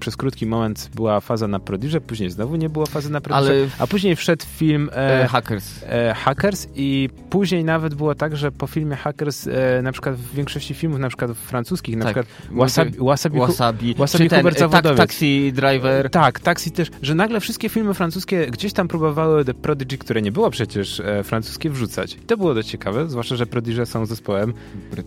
[0.00, 3.68] przez krótki moment była faza na Prodigy, później znowu nie było fazy na Prodigy, Ale-
[3.78, 5.84] a później wszedł film E, hackers.
[5.88, 10.34] e, Hackers i później nawet było tak, że po filmie Hackers e, na przykład w
[10.34, 12.14] większości filmów, na przykład francuskich, na Tak.
[12.26, 13.94] przykład Wasabi, wasabi, Wasabi.
[13.94, 14.96] Wasabi ten, Hubert tak.
[14.96, 16.10] Taxi Driver.
[16.10, 20.32] Tak, Taxi też, że nagle wszystkie filmy francuskie gdzieś tam próbowały The Prodigy, które nie
[20.32, 22.14] było przecież e, francuskie, wrzucać.
[22.14, 24.54] I to było dość ciekawe, zwłaszcza, że Prodigy są zespołem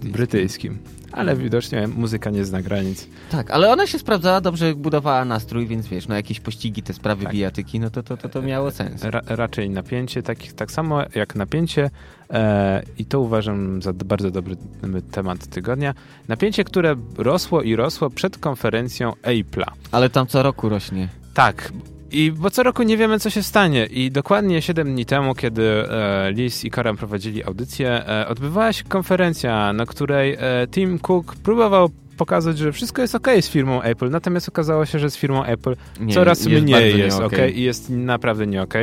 [0.04, 0.80] brytyjskim.
[1.12, 3.08] Ale widocznie muzyka nie zna granic.
[3.32, 7.24] Tak, ale ona się sprawdzała dobrze, budowała nastrój, więc wiesz, no jakieś pościgi, te sprawy
[7.24, 7.34] Tak.
[7.34, 9.04] bijatyki, no to, to, to, to miało sens.
[9.04, 11.90] Ra raczej napięcie, tak, tak samo jak napięcie
[12.30, 14.56] e, i to uważam za bardzo dobry
[15.12, 15.94] temat tygodnia.
[16.28, 19.72] Napięcie, które rosło i rosło przed konferencją Apple'a.
[19.92, 21.10] Ale tam co roku rośnie.
[21.34, 21.72] Tak.
[22.12, 23.86] I bo co roku nie wiemy, co się stanie.
[23.86, 28.84] I dokładnie 7 dni temu, kiedy e, Liz i Karam prowadzili audycję, e, odbywała się
[28.84, 34.10] konferencja, na której e, Tim Cook próbował pokazać, że wszystko jest ok z firmą Apple,
[34.10, 37.90] natomiast okazało się, że z firmą Apple Nie, coraz jest mniej jest ok i jest
[37.90, 38.74] naprawdę nie ok.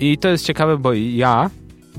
[0.00, 1.50] I to jest ciekawe, bo ja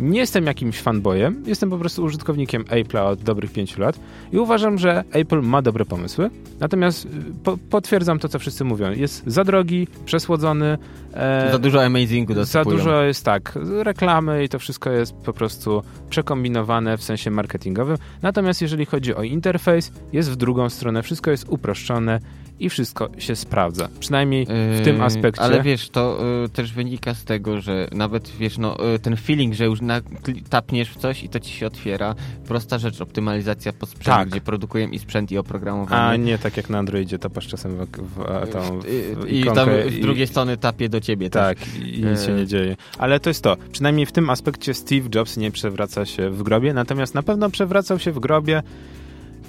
[0.02, 4.00] nie jestem jakimś fanboyem, jestem po prostu użytkownikiem Apple'a od dobrych pięciu lat
[4.32, 7.10] i uważam, że Apple ma dobre pomysły, natomiast y,
[7.44, 8.92] po, potwierdzam to, co wszyscy mówią.
[8.92, 10.78] Jest za drogi, przesłodzony,
[11.14, 12.78] e, Za dużo amazingu za dosypują.
[12.78, 17.98] dużo jest tak, reklamy i to wszystko jest po prostu przekombinowane w sensie marketingowym.
[18.22, 22.20] Natomiast jeżeli chodzi o interfejs, jest w drugą stronę, wszystko jest uproszczone
[22.60, 23.90] i wszystko się sprawdza.
[24.00, 25.42] Przynajmniej w tym Yy, aspekcie.
[25.42, 29.54] Ale wiesz, to y, też wynika z tego, że nawet wiesz, no y, ten feeling,
[29.54, 30.02] że już na,
[30.50, 32.16] tapniesz w coś i to ci się otwiera.
[32.48, 34.30] Prosta rzecz, optymalizacja po sprzętu, Tak.
[34.30, 36.02] gdzie produkujemy i sprzęt, i oprogramowanie.
[36.02, 39.30] A nie tak jak na Androidzie, tapasz czasem w, w, w, tą, w, Y, w
[39.32, 41.30] I tam z i- drugiej strony tapie do ciebie.
[41.30, 41.42] też.
[41.42, 42.36] Tak, i nic się E.
[42.36, 42.76] nie dzieje.
[42.98, 43.58] Ale to jest to.
[43.72, 48.00] Przynajmniej w tym aspekcie Steve Jobs nie przewraca się w grobie, natomiast na pewno przewracał
[48.00, 48.64] się w grobie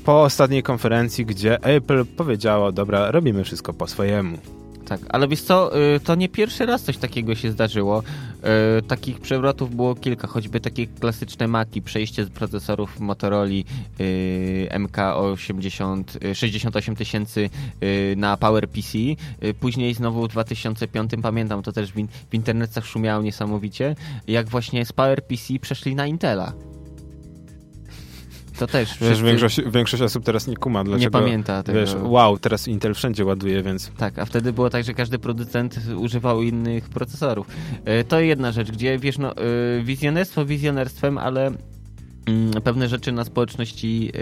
[0.04, 4.38] po ostatniej konferencji, gdzie Apple powiedziało, dobra, robimy wszystko po swojemu.
[4.92, 8.02] Tak, ale wiesz co, y, to nie pierwszy raz coś takiego się zdarzyło.
[8.78, 13.50] Y, Takich przewrotów było kilka, choćby takie klasyczne Maki, przejście z procesorów Motorola
[14.00, 17.50] y, MK80, y, 68 tysięcy
[17.82, 18.98] y, na PowerPC.
[19.60, 23.96] Później znowu w 2005, pamiętam, to też w, in- w internetach szumiało niesamowicie,
[24.28, 26.52] jak właśnie z PowerPC przeszli na Intela.
[28.62, 28.94] To też.
[28.94, 31.18] Przecież większość, większość osób teraz nie kuma, dlaczego...
[31.18, 31.78] nie pamięta tego.
[31.78, 33.90] Wiesz, wow, teraz Intel wszędzie ładuje, więc...
[33.96, 37.46] Tak, a wtedy było tak, że każdy producent używał innych procesorów.
[37.84, 41.50] E, To jedna rzecz, gdzie wiesz, no, e, wizjonerstwo wizjonerstwem, ale
[42.64, 44.12] pewne rzeczy na społeczności,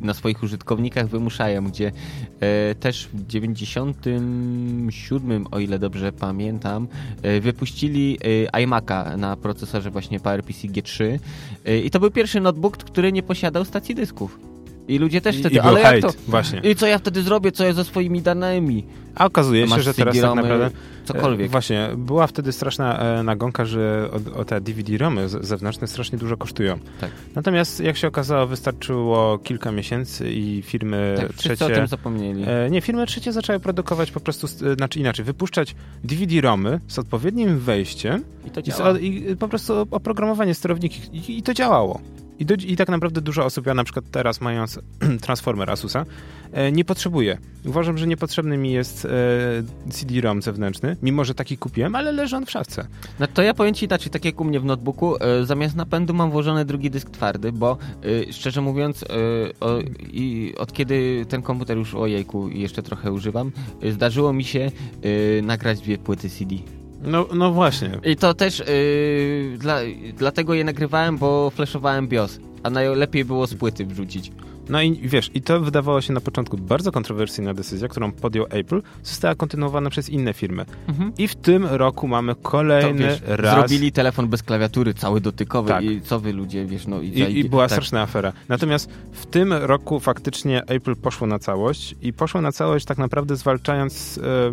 [0.00, 1.92] e, na swoich użytkownikach wymuszają, gdzie
[2.40, 6.88] e, też w 97, o ile dobrze pamiętam,
[7.22, 8.18] e, wypuścili
[8.52, 11.18] e, iMac'a na procesorze właśnie PowerPC G3
[11.64, 14.51] e, i to był pierwszy notebook, który nie posiadał stacji dysków.
[14.88, 16.08] I ludzie też I, wtedy, i ale jak to?
[16.28, 16.60] właśnie.
[16.60, 18.84] I co ja wtedy zrobię, co ja ze swoimi danymi?
[19.14, 20.70] A okazuje się, że teraz tak naprawdę...
[21.04, 21.46] Cokolwiek.
[21.46, 26.36] E, Właśnie, była wtedy straszna e, nagonka, że o, o te DVD-romy zewnętrzne strasznie dużo
[26.36, 26.78] kosztują.
[27.00, 27.10] Tak.
[27.34, 31.64] Natomiast jak się okazało, wystarczyło kilka miesięcy i firmy tak, trzecie...
[31.66, 32.44] o tym zapomnieli.
[32.46, 36.98] E, nie, firmy trzecie zaczęły produkować po prostu, st- e, znaczy inaczej, wypuszczać DVD-romy z
[36.98, 42.00] odpowiednim wejściem I to i, z, i po prostu oprogramowanie sterowniki i, i to działało.
[42.42, 44.78] I, do, I tak naprawdę dużo osób, ja na przykład teraz mając
[45.24, 46.04] Transformer Asusa,
[46.52, 47.38] e, nie potrzebuję.
[47.66, 49.08] Uważam, że niepotrzebny mi jest e,
[49.90, 52.86] CD-ROM zewnętrzny, mimo że taki kupiłem, ale leży on w szafce.
[53.20, 56.14] No to ja powiem ci inaczej, tak jak u mnie w notebooku, e, zamiast napędu
[56.14, 57.78] mam włożony drugi dysk twardy, bo
[58.30, 59.04] szczerze mówiąc,
[59.60, 59.78] o,
[60.12, 63.52] i od kiedy ten komputer już ojejku jeszcze trochę używam,
[63.90, 64.70] zdarzyło mi się
[65.42, 66.81] nagrać dwie płyty CD.
[67.02, 67.90] No, no właśnie.
[68.04, 68.64] I to też e,
[69.58, 69.78] dla,
[70.16, 72.40] dlatego je nagrywałem, bo flashowałem BIOS.
[72.62, 74.32] A najlepiej było z płyty wrzucić.
[74.68, 78.82] No i wiesz, i to wydawało się na początku bardzo kontrowersyjna decyzja, którą podjął Apple,
[79.02, 80.64] została kontynuowana przez inne firmy.
[80.88, 81.12] Mhm.
[81.18, 83.58] I w tym roku mamy kolejny to, wiesz, raz...
[83.58, 85.84] Zrobili telefon bez klawiatury, cały dotykowy tak.
[85.84, 87.08] i co wy ludzie, wiesz, no i...
[87.08, 87.70] I, i była tak.
[87.70, 88.32] straszna afera.
[88.48, 93.36] Natomiast w tym roku faktycznie Apple poszło na całość i poszło na całość tak naprawdę
[93.36, 94.52] zwalczając e,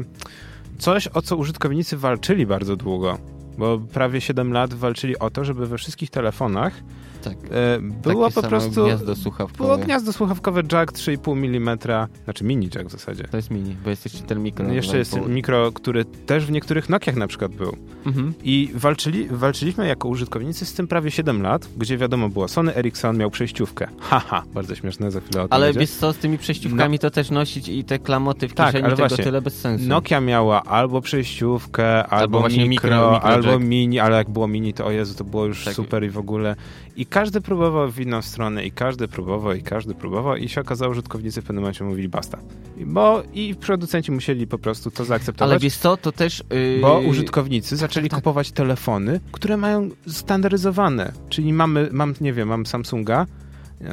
[0.79, 3.17] coś, o co użytkownicy walczyli bardzo długo.
[3.59, 6.73] Bo prawie 7 lat walczyli o to, żeby we wszystkich telefonach
[7.21, 7.37] tak.
[7.51, 8.85] E, było po prostu.
[8.85, 9.63] Gniazdo słuchawkowe.
[9.63, 11.77] Było gniazdo słuchawkowe jack 3,5 mm,
[12.23, 13.23] znaczy mini jack w zasadzie.
[13.23, 14.67] To jest mini, bo jest jeszcze ten mikro.
[14.67, 17.77] No jeszcze jest mikro, który też w niektórych Nokiach na przykład był.
[18.05, 18.33] Mhm.
[18.43, 23.17] I walczyli, walczyliśmy jako użytkownicy z tym prawie 7 lat, gdzie wiadomo było, Sony Ericsson
[23.17, 23.87] miał przejściówkę.
[23.99, 27.01] Haha, bardzo śmieszne, za chwilę o tym Ale wiesz co, z tymi przejściówkami no.
[27.01, 29.85] to też nosić i te klamoty w tak, kieszeni, ale tego właśnie, tyle bez sensu.
[29.87, 34.85] Nokia miała albo przejściówkę, albo, albo mikro, mikro, albo mini, ale jak było mini, to
[34.85, 35.73] o Jezu, to było już tak.
[35.73, 36.55] super i w ogóle.
[36.95, 40.93] I każdy próbował w inną stronę i każdy próbował i każdy próbował i się okazało,
[40.93, 42.39] że użytkownicy w pewnym momencie mówili basta.
[42.85, 45.51] Bo i producenci musieli po prostu to zaakceptować.
[45.51, 46.43] Ale wiesz co, to też...
[46.49, 46.79] Yy...
[46.81, 48.19] Bo użytkownicy zaczęli tak, tak.
[48.19, 51.11] kupować telefony, które mają standaryzowane.
[51.29, 53.25] Czyli mamy, mam, nie wiem, mam Samsunga,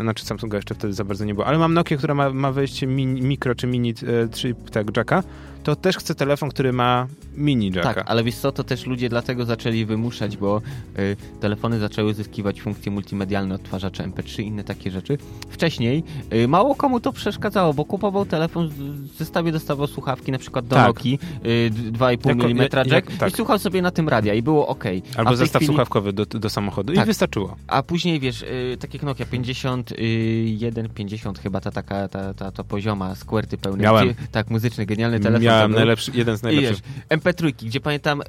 [0.01, 2.87] znaczy Samsunga jeszcze wtedy za bardzo nie było, ale mam Nokia, która ma, ma wejście
[2.87, 5.23] mini, mikro czy mini, e, czy tak, jacka,
[5.66, 7.94] to też chcę telefon, który ma mini jacka.
[7.94, 10.62] Tak, ale wiesz co, to też ludzie dlatego zaczęli wymuszać, bo
[10.98, 15.18] y, telefony zaczęły zyskiwać funkcje multimedialne, odtwarzacze MP3 inne takie rzeczy.
[15.50, 20.66] Wcześniej y, mało komu to przeszkadzało, bo kupował telefon, w zestawie dostawał słuchawki na przykład
[20.66, 20.87] do tak.
[20.87, 23.33] Nokii, y, 2,5 jako, mm jack jak, tak.
[23.33, 24.85] i słuchał sobie na tym radia i było ok.
[25.16, 25.66] Albo zestaw chwili...
[25.66, 27.05] słuchawkowy do, do samochodu tak.
[27.05, 27.57] i wystarczyło.
[27.66, 32.64] A później wiesz, y, tak jak Nokia 51, 50 chyba ta taka, ta, ta, ta
[32.64, 33.83] pozioma, skwerty pełne.
[33.83, 34.09] Miałem.
[34.09, 35.42] Gdzie, tak, muzyczny, genialny telefon.
[35.42, 36.85] Miałem najlepszy, jeden z najlepszych.
[37.09, 38.23] MP3, gdzie pamiętam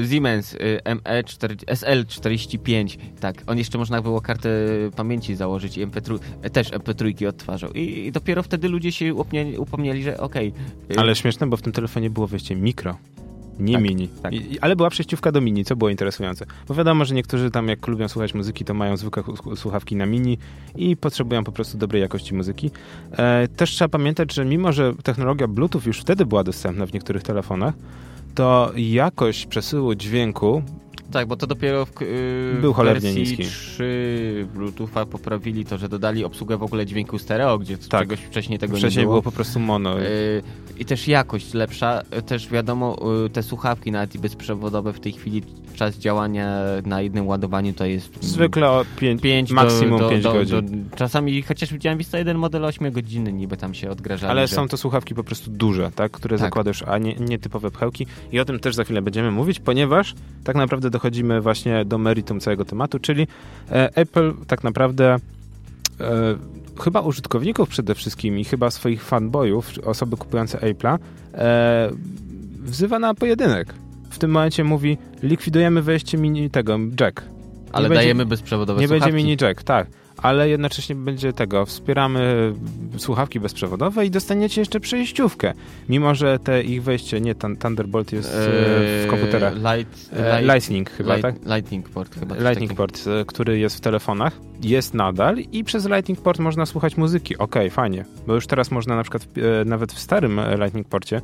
[0.00, 4.48] yy, Siemens yy, ME4, SL45, tak, on jeszcze można było kartę
[4.96, 6.18] pamięci założyć i MP3,
[6.52, 7.72] też MP3 odtwarzał.
[7.72, 9.14] I, I, dopiero wtedy ludzie się
[9.58, 10.52] upomnieli, że okej.
[10.84, 10.98] Okay.
[10.98, 12.98] Ale śmieszne, bo w tym telefonie było wejście mikro.
[13.60, 14.08] Nie tak, mini.
[14.22, 14.32] Tak.
[14.32, 16.46] I, ale była przejściówka do mini, co było interesujące.
[16.68, 19.22] Bo wiadomo, że niektórzy tam jak lubią słuchać muzyki, to mają zwykłe
[19.56, 20.38] słuchawki na mini
[20.76, 22.70] i potrzebują po prostu dobrej jakości muzyki.
[23.12, 27.22] E, też trzeba pamiętać, że mimo, że technologia Bluetooth już wtedy była dostępna w niektórych
[27.22, 27.74] telefonach,
[28.34, 30.62] to jakość przesyłu dźwięku
[31.10, 33.44] tak, bo to dopiero w, yy, Był cholernie wersji niski.
[33.44, 38.00] 3 Bluetootha poprawili to, że dodali obsługę w ogóle dźwięku stereo, gdzie tak.
[38.00, 39.12] czegoś wcześniej tego wcześniej nie było.
[39.12, 39.98] było po prostu mono.
[39.98, 40.42] Yy,
[40.80, 42.02] I też jakość lepsza.
[42.26, 45.42] Też wiadomo, yy, te słuchawki nawet i bezprzewodowe w tej chwili
[45.74, 48.24] czas działania na jednym ładowaniu to jest...
[48.24, 48.84] Zwykle o
[49.20, 50.60] 5, maksimum 5 godzin.
[50.88, 54.30] Do, czasami, chociaż widziałem wisto jeden model 8 godziny niby tam się odgrażali.
[54.30, 54.54] Ale że...
[54.54, 56.12] są to słuchawki po prostu duże, tak?
[56.12, 56.46] które tak.
[56.46, 58.06] zakładasz, a nie, nie typowe pchełki.
[58.32, 60.14] I o tym też za chwilę będziemy mówić, ponieważ
[60.44, 63.26] tak naprawdę dochodzimy właśnie do meritum całego tematu, czyli
[63.70, 65.16] e, Apple tak naprawdę
[66.00, 66.36] e,
[66.82, 70.98] chyba użytkowników przede wszystkim i chyba swoich fanboyów, osoby kupujące Apple'a,
[71.34, 71.90] e,
[72.62, 73.74] wzywa na pojedynek.
[74.10, 77.22] W tym momencie mówi, likwidujemy wejście mini tego, jack.
[77.72, 79.12] Ale nie dajemy będzie, bezprzewodowe Nie słuchawki.
[79.12, 79.86] będzie mini jack, tak
[80.22, 82.52] ale jednocześnie będzie tego, wspieramy
[82.96, 85.52] słuchawki bezprzewodowe i dostaniecie jeszcze przejściówkę.
[85.88, 89.54] Mimo, że te ich wejście, nie, Thunderbolt jest eee, w komputerach.
[89.54, 91.54] Light, eee, light, Lightning chyba, light, tak?
[91.56, 92.34] Lightning port chyba.
[92.34, 96.96] Lightning port, e, który jest w telefonach, jest nadal i przez Lightning port można słuchać
[96.96, 97.38] muzyki.
[97.38, 99.26] Okej, okay, fajnie, bo już teraz można na przykład
[99.62, 101.20] e, nawet w starym Lightning porcie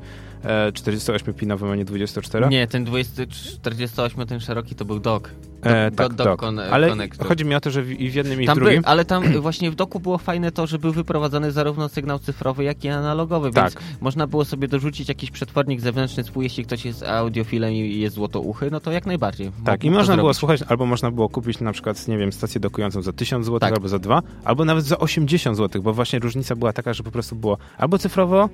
[0.72, 2.48] 48-pinowym, a nie 24.
[2.48, 5.30] Nie, ten 20, 48, ten szeroki to był dock.
[5.62, 7.26] E, tak, do, do kon, ale connector.
[7.26, 8.82] chodzi mi o to, że i w jednym i w drugim...
[8.82, 12.64] By, ale tam właśnie w doku było fajne to, że był wyprowadzany zarówno sygnał cyfrowy,
[12.64, 13.72] jak i analogowy, tak.
[13.72, 18.14] więc można było sobie dorzucić jakiś przetwornik zewnętrzny swój, jeśli ktoś jest audiofilem i jest
[18.14, 19.50] złotouchy, no to jak najbardziej.
[19.64, 23.02] Tak, i można było słuchać, albo można było kupić na przykład, nie wiem, stację dokującą
[23.02, 23.72] za 1000 zł, tak.
[23.72, 27.10] albo za 2, albo nawet za 80 zł, bo właśnie różnica była taka, że po
[27.10, 28.48] prostu było albo cyfrowo,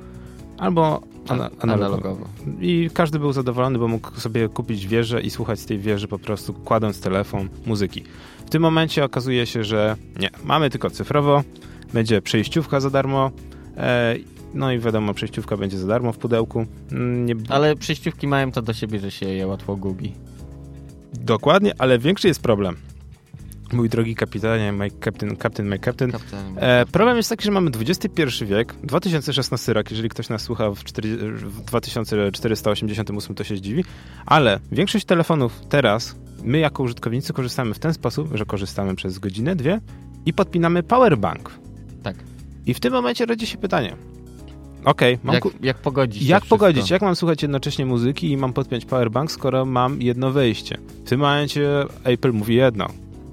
[0.59, 2.29] albo ana analogowo.
[2.61, 6.19] I każdy był zadowolony, bo mógł sobie kupić wieżę i słuchać z tej wieży po
[6.19, 8.05] prostu kładąc telefon muzyki.
[8.47, 11.43] W tym momencie okazuje się, że nie, mamy tylko cyfrowo,
[11.93, 13.31] będzie przejściówka za darmo,
[13.77, 14.17] e,
[14.55, 16.67] no i wiadomo, przejściówka będzie za darmo w pudełku.
[16.93, 17.35] Mm, nie...
[17.49, 20.13] Ale przejściówki mają to do siebie, że się je łatwo gubi.
[21.15, 22.77] Dokładnie, ale większy jest problem.
[23.73, 26.13] Mój drogi kapitanie, my captain, captain, my captain.
[26.13, 30.71] captain e, problem jest taki, że mamy XXI wiek, 2016 rok, jeżeli ktoś nas słucha
[30.71, 33.85] w, 4, w 2488 to się zdziwi,
[34.27, 39.57] ale większość telefonów teraz, my jako użytkownicy korzystamy w ten sposób, że korzystamy przez godzinę,
[39.57, 39.81] dwie
[40.27, 41.51] i podpinamy powerbank.
[42.03, 42.17] Tak.
[42.67, 43.97] I w tym momencie rodzi się pytanie,
[44.85, 45.19] Okej.
[45.25, 46.91] Okay, jak, jak pogodzić Jak pogodzić?
[46.91, 50.79] Jak mam słuchać jednocześnie muzyki i mam podpiąć powerbank, skoro mam jedno wejście?
[51.05, 52.87] W tym momencie Apple mówi jedno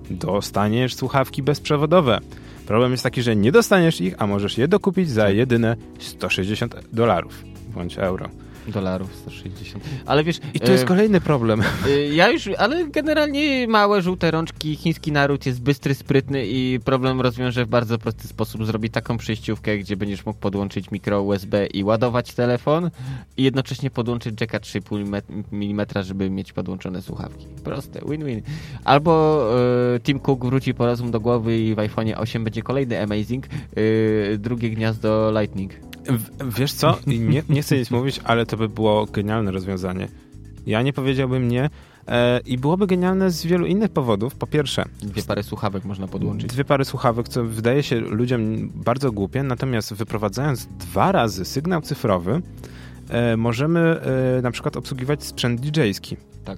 [0.10, 2.20] dostaniesz słuchawki bezprzewodowe.
[2.68, 7.44] Problem jest taki, że nie dostaniesz ich, a możesz je dokupić za jedyne 160 dolarów
[7.74, 8.30] bądź euro
[8.72, 9.84] dolarów 160.
[10.06, 10.40] Ale wiesz...
[10.54, 11.62] I to jest e, kolejny problem.
[11.88, 17.22] E, ja już, ale generalnie małe, żółte rączki, chiński naród jest bystry, sprytny i problem
[17.22, 18.66] rozwiąże w bardzo prosty sposób.
[18.66, 22.90] Zrobi taką przejściówkę, gdzie będziesz mógł podłączyć mikro USB i ładować telefon
[23.38, 27.46] i jednocześnie podłączyć jacka 3,5 mm, żeby mieć podłączone słuchawki.
[27.64, 28.42] Proste, win-win.
[28.84, 29.44] Albo
[29.96, 33.46] e, Tim Cook wróci po rozum do głowy i w iPhone 8 będzie kolejny Amazing,
[34.38, 35.89] drugie gniazdo Lightning.
[36.06, 36.98] W, wiesz co?
[37.08, 40.08] Nie, nie chcę nic mówić, ale to by było genialne rozwiązanie.
[40.66, 41.70] Ja nie powiedziałbym nie.
[42.08, 44.36] E, I byłoby genialne z wielu innych powodów.
[44.36, 46.50] Po pierwsze, dwie pary słuchawek można podłączyć.
[46.50, 52.42] Dwie pary słuchawek, co wydaje się ludziom bardzo głupie, natomiast wyprowadzając dwa razy sygnał cyfrowy,
[53.10, 56.18] e, możemy e, na przykład obsługiwać sprzęt DJ-ski.
[56.46, 56.58] Tak.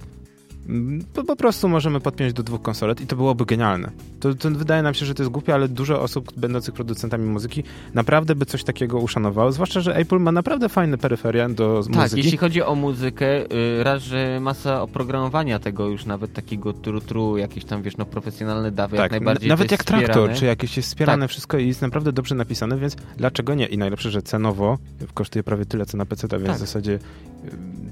[1.14, 3.90] Po, po prostu możemy podpiąć do dwóch konsolet i to byłoby genialne.
[4.20, 7.62] To, to, wydaje nam się, że to jest głupie, ale dużo osób będących producentami muzyki
[7.94, 12.10] naprawdę by coś takiego uszanowało, zwłaszcza, że Apple ma naprawdę fajne peryferia do tak, muzyki.
[12.10, 17.36] Tak, jeśli chodzi o muzykę, y, raz, że masa oprogramowania tego już nawet takiego tru-tru,
[17.36, 20.04] jakieś tam, wiesz, no profesjonalne dawy, tak, jak najbardziej Nawet jak wspierane.
[20.04, 21.30] traktor, czy jakieś jest wspierane tak.
[21.30, 23.66] wszystko i jest naprawdę dobrze napisane, więc dlaczego nie?
[23.66, 24.78] I najlepsze, że cenowo
[25.14, 26.56] kosztuje prawie tyle, co na PC, więc tak.
[26.56, 26.98] w zasadzie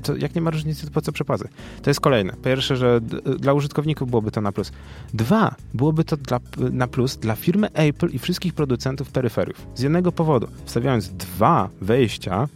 [0.02, 1.48] to jak nie ma różnicy, to po co przepazy?
[1.82, 2.32] To jest kolejne.
[2.44, 3.00] Pierwsze, że
[3.38, 4.72] dla użytkowników byłoby to na plus.
[5.14, 6.40] Dwa, byłoby to dla,
[6.72, 9.66] na plus dla firmy Apple i wszystkich producentów peryferiów.
[9.74, 10.46] Z jednego powodu.
[10.64, 12.48] Wstawiając dwa wejścia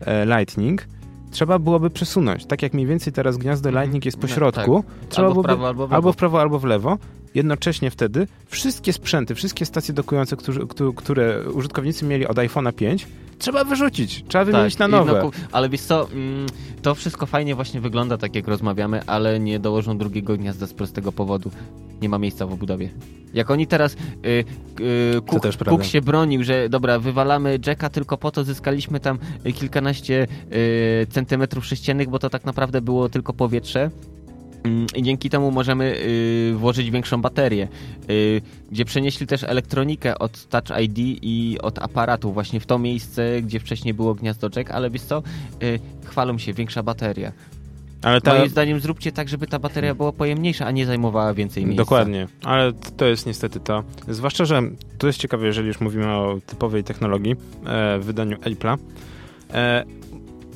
[0.00, 0.86] e, Lightning,
[1.30, 2.46] trzeba byłoby przesunąć.
[2.46, 3.84] Tak jak mniej więcej teraz gniazdo mhm.
[3.84, 5.08] Lightning jest po środku, tak.
[5.08, 6.98] trzeba albo, w prawo, albo, w albo w prawo, albo w lewo.
[7.34, 13.06] Jednocześnie wtedy wszystkie sprzęty, wszystkie stacje dokujące, które, które użytkownicy mieli od iPhone'a 5,
[13.38, 15.22] trzeba wyrzucić, trzeba wymienić tak, na nowe.
[15.22, 16.46] No, ale wiesz co, mm,
[16.82, 21.12] to wszystko fajnie właśnie wygląda, tak jak rozmawiamy, ale nie dołożą drugiego gniazda z prostego
[21.12, 21.50] powodu.
[22.02, 22.90] Nie ma miejsca w obudowie.
[23.34, 24.44] Jak oni teraz, yy,
[24.80, 29.18] yy, Cook, Cook się bronił, że dobra, wywalamy Jacka, tylko po to zyskaliśmy tam
[29.54, 33.90] kilkanaście yy, centymetrów sześciennych, bo to tak naprawdę było tylko powietrze
[34.96, 37.68] i dzięki temu możemy y, włożyć większą baterię,
[38.10, 38.40] y,
[38.72, 43.60] gdzie przenieśli też elektronikę od Touch ID i od aparatu właśnie w to miejsce, gdzie
[43.60, 45.22] wcześniej było gniazdo jack, ale wiesz co,
[45.62, 47.32] y, chwalą się, większa bateria.
[48.02, 48.34] Ale ta...
[48.34, 51.82] Moim zdaniem zróbcie tak, żeby ta bateria była pojemniejsza, a nie zajmowała więcej miejsca.
[51.82, 53.84] Dokładnie, ale to jest niestety to.
[54.08, 54.62] Zwłaszcza, że
[54.98, 58.78] to jest ciekawe, jeżeli już mówimy o typowej technologii e, w wydaniu Apple'a.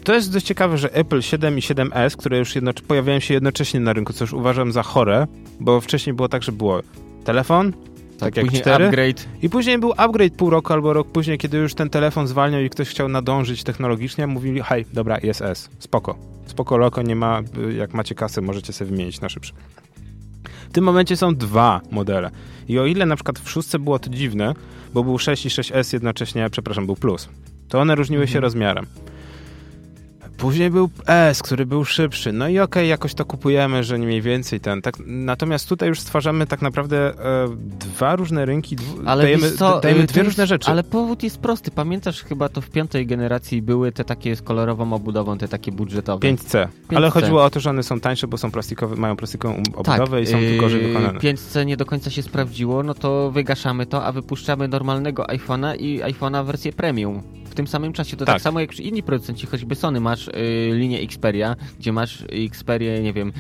[0.08, 3.80] To jest dość ciekawe, że Apple 7 i 7S, które już jednocze- pojawiają się jednocześnie
[3.80, 5.26] na rynku, co już uważam za chore,
[5.60, 6.80] bo wcześniej było tak, że było
[7.24, 8.84] telefon, tak, tak jak 4.
[8.84, 9.28] upgrade.
[9.42, 12.70] I później był upgrade pół roku albo rok później, kiedy już ten telefon zwalniał i
[12.70, 16.18] ktoś chciał nadążyć technologicznie, mówili, hej, dobra, jest S, spoko.
[16.46, 17.42] Spoko loko, nie ma,
[17.76, 19.52] jak macie kasę, możecie sobie wymienić na szybsze.
[20.68, 22.30] W tym momencie są dwa modele.
[22.68, 24.54] I o ile na przykład w szóstce było to dziwne,
[24.94, 27.28] bo był 6 i 6S jednocześnie, przepraszam, był plus,
[27.68, 28.34] to one różniły mhm.
[28.34, 28.86] się rozmiarem.
[30.38, 32.32] Później był S, który był szybszy.
[32.32, 34.82] No i okej, okay, jakoś to kupujemy, że nie mniej więcej ten.
[34.82, 37.48] Tak, natomiast tutaj już stwarzamy tak naprawdę e,
[37.78, 40.70] dwa różne rynki, ale dajemy, co, dajemy dwie różne rzeczy.
[40.70, 41.70] Ale powód jest prosty.
[41.70, 46.28] Pamiętasz chyba to w piątej generacji były te takie z kolorową obudową, te takie budżetowe.
[46.28, 46.38] 5C.
[46.38, 46.96] 5C.
[46.96, 50.22] Ale chodziło o to, że one są tańsze, bo są plastikowe, mają plastikową obudowę tak,
[50.22, 51.18] i są yy, gorzej wykonane.
[51.18, 56.02] 5C nie do końca się sprawdziło, no to wygaszamy to, a wypuszczamy normalnego iPhone'a i
[56.02, 57.22] iPhone'a wersję premium
[57.58, 58.16] tym samym czasie.
[58.16, 61.92] To tak, tak samo jak przy inni producenci, choćby Sony, masz y, linię Xperia, gdzie
[61.92, 63.32] masz Xperia, nie wiem,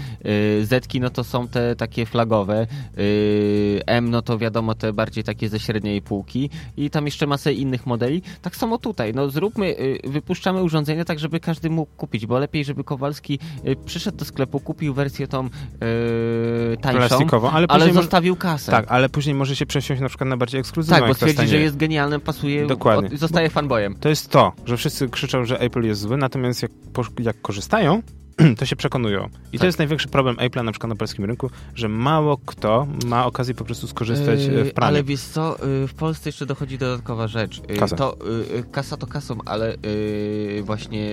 [0.60, 2.66] y, Zetki, no to są te takie flagowe,
[2.98, 7.52] y, M, no to wiadomo, te bardziej takie ze średniej półki i tam jeszcze masę
[7.52, 8.22] innych modeli.
[8.42, 12.84] Tak samo tutaj, no zróbmy, wypuszczamy urządzenia tak, żeby każdy mógł kupić, bo lepiej, żeby
[12.84, 13.38] Kowalski
[13.84, 18.72] przyszedł do sklepu, kupił wersję tą y, tańszą, Plastikową, ale, ale zostawił kasę.
[18.72, 20.98] Tak, ale później może się przesiąść na przykład na bardziej ekskluzywną.
[20.98, 23.08] Tak, bo twierdzi, że jest genialny, pasuje, Dokładnie.
[23.08, 23.94] Od, zostaje fanboyem.
[24.00, 26.70] To jest to, że wszyscy krzyczą, że Apple jest zły, natomiast jak,
[27.18, 28.02] jak korzystają,
[28.58, 29.26] to się przekonują.
[29.26, 29.60] I tak.
[29.60, 33.54] to jest największy problem Apple'a na przykład na polskim rynku, że mało kto ma okazję
[33.54, 34.88] po prostu skorzystać yy, w praniu.
[34.88, 37.62] Ale wiesz co, yy, w Polsce jeszcze dochodzi dodatkowa rzecz.
[37.68, 37.96] Yy, kasa.
[37.96, 38.16] To,
[38.54, 39.76] yy, kasa to kasą, ale
[40.56, 41.08] yy, właśnie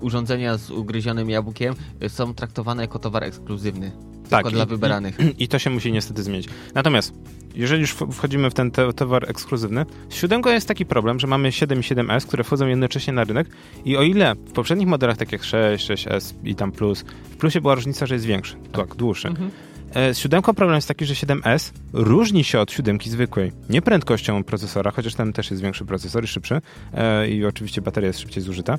[0.00, 1.74] urządzenia z ugryzionym jabłkiem
[2.08, 3.92] są traktowane jako towar ekskluzywny.
[4.30, 5.20] Tak, tylko dla i, wybranych.
[5.20, 6.48] I, I, to się musi niestety zmienić.
[6.74, 7.12] Natomiast,
[7.54, 11.52] jeżeli już wchodzimy w ten te, towar ekskluzywny, z siódemką jest taki problem, że mamy
[11.52, 13.48] 7 i 7S, które wchodzą jednocześnie na rynek
[13.84, 17.60] i o ile w poprzednich modelach, tak jak 6, 6S i tam Plus, w Plusie
[17.60, 19.28] była różnica, że jest większy, tak, tak dłuższy.
[19.28, 19.50] Mhm.
[19.94, 23.52] E, z siódemką problem jest taki, że 7S różni się od siódemki zwykłej.
[23.68, 26.60] Nie prędkością procesora, chociaż tam też jest większy procesor i szybszy
[26.94, 28.78] e, i oczywiście bateria jest szybciej zużyta.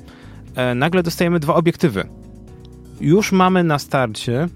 [0.54, 2.08] E, nagle dostajemy dwa obiektywy.
[3.00, 4.48] Już mamy na starcie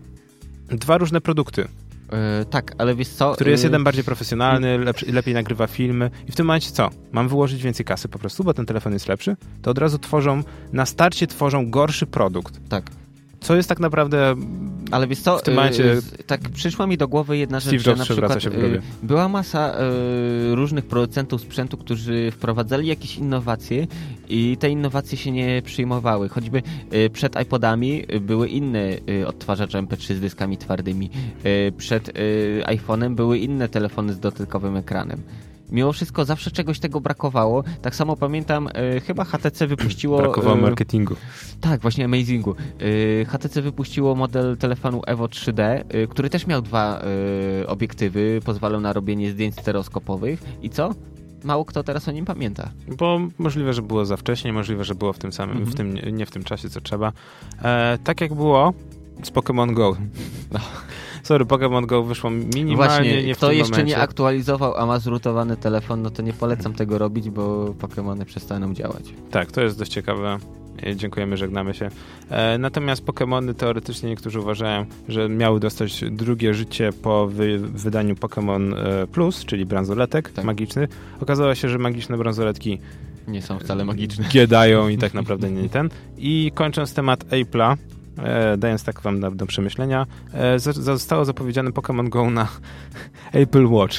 [0.73, 1.69] dwa różne produkty.
[2.13, 3.33] E, tak, ale wiesz co...
[3.33, 6.91] Który jest e, jeden bardziej profesjonalny, lepszy, lepiej nagrywa filmy i w tym momencie co?
[7.13, 9.37] Mam wyłożyć więcej kasy po prostu, bo ten telefon jest lepszy?
[9.63, 10.43] To od razu tworzą,
[10.73, 12.61] na starcie tworzą gorszy produkt.
[12.69, 12.85] Tak.
[13.43, 14.35] Co jest tak naprawdę
[14.91, 17.85] Ale wiesz co, W tym momencie- y, tak przyszła mi do głowy jedna Steve rzecz,
[17.85, 18.77] że na przykład się w grobie.
[18.77, 19.75] y, była masa
[20.51, 23.87] y, różnych producentów sprzętu, którzy wprowadzali jakieś innowacje
[24.29, 26.29] i te innowacje się nie przyjmowały.
[26.29, 26.63] Choćby
[26.95, 31.11] y, przed iPodami y, były inne y, odtwarzacze MP3 z dyskami twardymi.
[31.47, 35.23] Y, Przed y, iPhone'em były inne telefony z dotykowym ekranem.
[35.73, 37.65] Mimo wszystko zawsze czegoś tego brakowało.
[37.83, 40.19] Tak samo pamiętam, y, chyba HTC wypuściło...
[40.19, 41.17] brakowało y, marketingu.
[41.61, 42.55] tak, właśnie Amazingu.
[42.79, 47.03] Yy, HTC wypuściło model telefonu Evo 3D, yy, który też miał dwa
[47.67, 50.43] obiektywy, pozwalał na robienie zdjęć stereoskopowych.
[50.63, 50.95] I co?
[51.45, 52.71] Mało kto teraz o nim pamięta.
[52.99, 55.73] Bo możliwe, że było za wcześnie, możliwe, że było w tym samym, Mhm.
[55.73, 57.13] w tym, nie w tym czasie, co trzeba.
[57.63, 58.73] E, tak jak było
[59.23, 59.97] z Pokémon Go.
[60.53, 60.61] No.
[61.23, 63.89] Sorry, Pokémon Go wyszło minimalnie Właśnie, nie w kto jeszcze momencie.
[63.97, 68.75] nie aktualizował, a ma zrutowany telefon, no to nie polecam tego robić, bo Pokémony przestaną
[68.75, 69.05] działać.
[69.31, 70.39] Tak, to jest dość ciekawe.
[70.87, 71.89] E, Dziękujemy, żegnamy się.
[72.31, 78.75] E, natomiast Pokémony teoretycznie niektórzy uważają, że miały dostać drugie życie po wy, wydaniu Pokémon
[78.79, 80.45] e, Plus, czyli bransoletek Tak.
[80.45, 80.89] magiczny.
[81.21, 82.79] Okazało się, że magiczne bransoletki
[83.29, 84.25] Nie są wcale magiczne.
[84.29, 85.89] giedają i tak naprawdę nie ten.
[86.19, 87.77] I kończąc temat Apple'a,
[88.19, 92.49] e, dając tak wam na, do przemyślenia, e, zostało zapowiedziane Pokémon Go na
[93.33, 93.97] Apple Watch,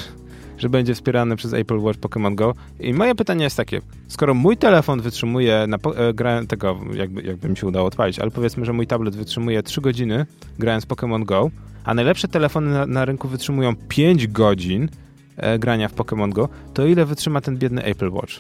[0.57, 2.55] że będzie wspierany przez Apple Watch Pokémon Go.
[2.80, 7.22] I moje pytanie jest takie, skoro mój telefon wytrzymuje, na, po- e, gra, tego jakby,
[7.22, 10.26] jakby mi się udało odpalić, ale powiedzmy, że mój tablet wytrzymuje 3 godziny
[10.59, 11.51] grając Pokémon Go,
[11.84, 14.89] a najlepsze telefony na, na rynku wytrzymują 5 godzin
[15.38, 18.39] e, grania w Pokémon Go, to ile wytrzyma ten biedny Apple Watch?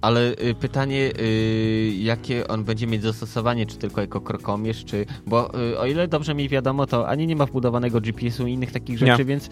[0.00, 5.06] Ale y, pytanie, y, jakie on będzie mieć zastosowanie, czy tylko jako krokomierz, czy...
[5.26, 8.72] Bo y, o ile dobrze mi wiadomo, to ani nie ma wbudowanego GPS-u i innych
[8.72, 9.06] takich Nie.
[9.06, 9.46] rzeczy, więc...
[9.46, 9.50] Y,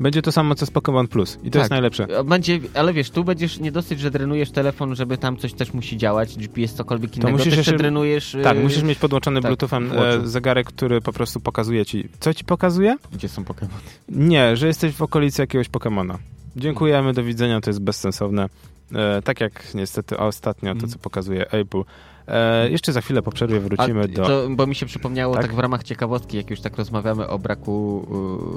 [0.00, 1.60] Będzie to samo co z Pokémon Plus i to Tak.
[1.60, 2.06] jest najlepsze.
[2.24, 5.96] Będzie, ale wiesz, tu będziesz nie dosyć, że drenujesz telefon, żeby tam coś też musi
[5.96, 8.36] działać, GPS, cokolwiek innego, musisz też jeszcze- drenujesz...
[8.42, 12.08] Tak, musisz mieć podłączony tak, Bluetoothem e, zegarek, który po prostu pokazuje ci.
[12.20, 12.96] Co ci pokazuje?
[13.12, 13.68] Gdzie są Pokémony?
[14.08, 16.18] Nie, że jesteś w okolicy jakiegoś Pokemona.
[16.56, 18.48] Dziękujemy, do widzenia, to jest bezsensowne.
[18.92, 20.92] E, tak jak niestety ostatnio to, Mhm.
[20.92, 21.82] co pokazuje Apple.
[22.28, 24.26] E, jeszcze za chwilę po przerwie wrócimy A, do...
[24.26, 25.42] to, bo mi się przypomniało, Tak?
[25.46, 25.54] tak?
[25.54, 28.06] w ramach ciekawostki, jak już tak rozmawiamy o braku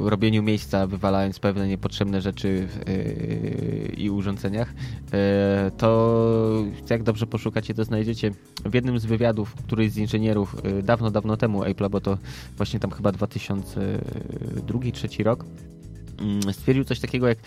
[0.06, 4.74] y, robieniu miejsca, wywalając pewne niepotrzebne rzeczy w, y, i urządzeniach, y,
[5.78, 6.18] to
[6.90, 8.32] jak dobrze poszukacie, to znajdziecie
[8.66, 12.18] w jednym z wywiadów któryś z inżynierów dawno, dawno temu Apple'a, bo to
[12.58, 15.77] właśnie tam chyba 2002-2003 rok, mm,
[16.52, 17.38] stwierdził coś takiego, jak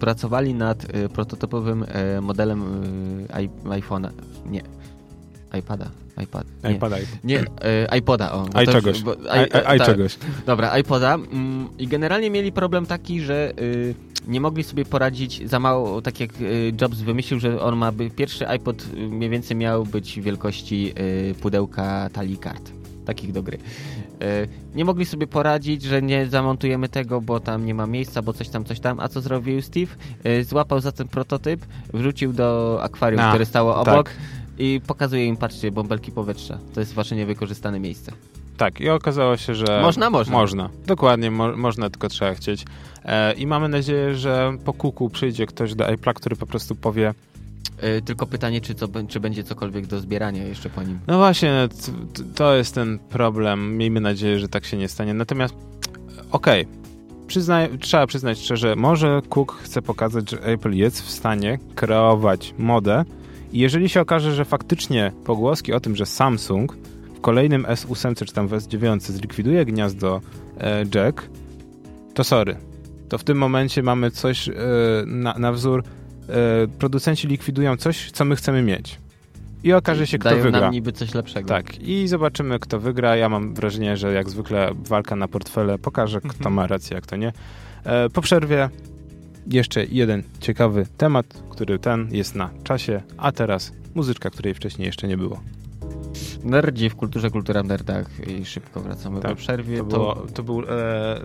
[0.00, 2.62] pracowali nad y, prototypowym y, modelem
[3.30, 4.10] y, i- iPhone'a.
[4.46, 4.62] Nie.
[5.58, 5.90] iPada.
[6.22, 6.46] iPad.
[6.64, 6.70] Nie.
[6.72, 6.96] iPada.
[7.24, 7.44] Nie,
[7.98, 8.46] iPoda, o.
[8.66, 9.02] to- czegoś.
[9.02, 9.16] bo-
[9.66, 9.86] aj tak.
[9.86, 10.18] czegoś.
[10.46, 11.14] Dobra, iPoda.
[11.14, 13.52] Mm, I generalnie mieli problem taki, że
[14.28, 16.30] nie mogli sobie poradzić za mało, tak jak
[16.80, 20.94] Jobs wymyślił, że on ma by, pierwszy iPod mniej więcej miał być wielkości
[21.42, 22.70] pudełka talii kart.
[23.06, 23.58] Takich do gry.
[24.24, 28.32] Y, nie mogli sobie poradzić, że nie zamontujemy tego, bo tam nie ma miejsca, bo
[28.32, 29.00] coś tam, coś tam.
[29.00, 29.92] A co zrobił Steve?
[30.26, 34.08] Y, złapał za ten prototyp, wrzucił do akwarium, A, które stało obok.
[34.08, 34.16] tak.
[34.58, 36.58] I pokazuje im, patrzcie, bąbelki powietrza.
[36.74, 38.12] To jest wasze niewykorzystane miejsce.
[38.56, 39.80] Tak, i okazało się, że...
[39.82, 40.32] Można, można.
[40.38, 42.64] Można, dokładnie, mo można, tylko trzeba chcieć.
[43.04, 47.14] E, I mamy nadzieję, że po kuku przyjdzie ktoś do Apple'a, który po prostu powie
[48.04, 50.98] tylko pytanie, czy, co, czy będzie cokolwiek do zbierania jeszcze po nim.
[51.06, 51.68] No właśnie,
[52.34, 53.76] to jest ten problem.
[53.76, 55.14] Miejmy nadzieję, że tak się nie stanie.
[55.14, 55.54] Natomiast,
[56.30, 56.66] okej,
[57.26, 63.04] przyznaj, trzeba przyznać szczerze, może Cook chce pokazać, że Apple jest w stanie kreować modę
[63.52, 66.76] i jeżeli się okaże, że faktycznie pogłoski o tym, że Samsung
[67.14, 70.20] w kolejnym S8 czy tam w S9 zlikwiduje gniazdo
[70.60, 71.28] e, jack,
[72.14, 72.56] to sorry.
[73.08, 74.52] To w tym momencie mamy coś e,
[75.06, 75.84] na, na wzór
[76.78, 78.98] producenci likwidują coś, co my chcemy mieć.
[79.64, 80.60] I okaże się, kto Dają wygra.
[80.60, 81.48] nam niby coś lepszego.
[81.48, 83.16] Tak, i zobaczymy, kto wygra.
[83.16, 86.54] Ja mam wrażenie, że jak zwykle walka na portfele pokaże, kto Mhm.
[86.54, 87.32] ma rację, jak to nie.
[87.84, 88.68] E, po przerwie
[89.46, 95.08] jeszcze jeden ciekawy temat, który ten jest na czasie, a teraz muzyczka, której wcześniej jeszcze
[95.08, 95.40] nie było.
[96.44, 99.78] Nerdzi w kulturze, kultura w nerdach i szybko wracamy Tak, po przerwie.
[99.78, 100.64] To, To, było, to był e,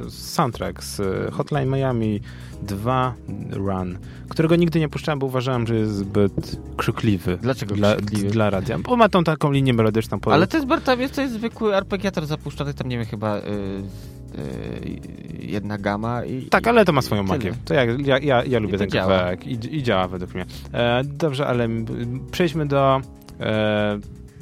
[0.10, 2.22] soundtrack z e, Hotline Miami
[2.64, 3.14] 2
[3.52, 3.98] Run,
[4.30, 7.38] którego nigdy nie puszczałem, bo uważałem, że jest zbyt krzykliwy.
[7.42, 8.30] Dlaczego Dla, krzykliwy?
[8.30, 8.80] dla radia.
[8.80, 10.20] Bo ma tą taką linię melodyczną.
[10.20, 13.42] Po, Ale to jest Bartawiec, to jest zwykły arpeggiator zapuszczony, tam nie wiem, chyba y,
[15.40, 16.42] jedna gama i...
[16.42, 17.54] Tak, ale to ma swoją magię.
[17.66, 19.08] To ja, ja, ja, ja lubię ten działa.
[19.14, 20.46] kawałek i, i działa według mnie.
[20.74, 21.68] E, dobrze, ale
[22.32, 23.02] przejdźmy do
[23.40, 24.00] e,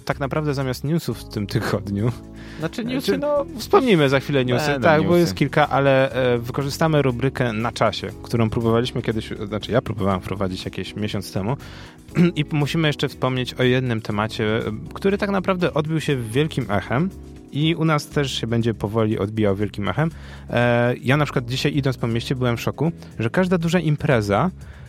[0.07, 2.11] tak naprawdę zamiast newsów w tym tygodniu...
[2.59, 3.45] Znaczy newsy, no...
[3.57, 5.09] Wspomnimy za chwilę newsy, Będą tak, newsy.
[5.09, 10.21] bo jest kilka, ale e, wykorzystamy rubrykę na czasie, którą próbowaliśmy kiedyś, znaczy ja próbowałem
[10.21, 11.57] wprowadzić jakieś miesiąc temu
[12.35, 14.61] i musimy jeszcze wspomnieć o jednym temacie, e,
[14.93, 17.09] który tak naprawdę odbił się wielkim echem,
[17.51, 20.11] i u nas też się będzie powoli odbijał wielkim echem.
[20.49, 24.51] E, ja na przykład dzisiaj idąc po mieście byłem w szoku, że każda duża impreza,
[24.51, 24.86] e,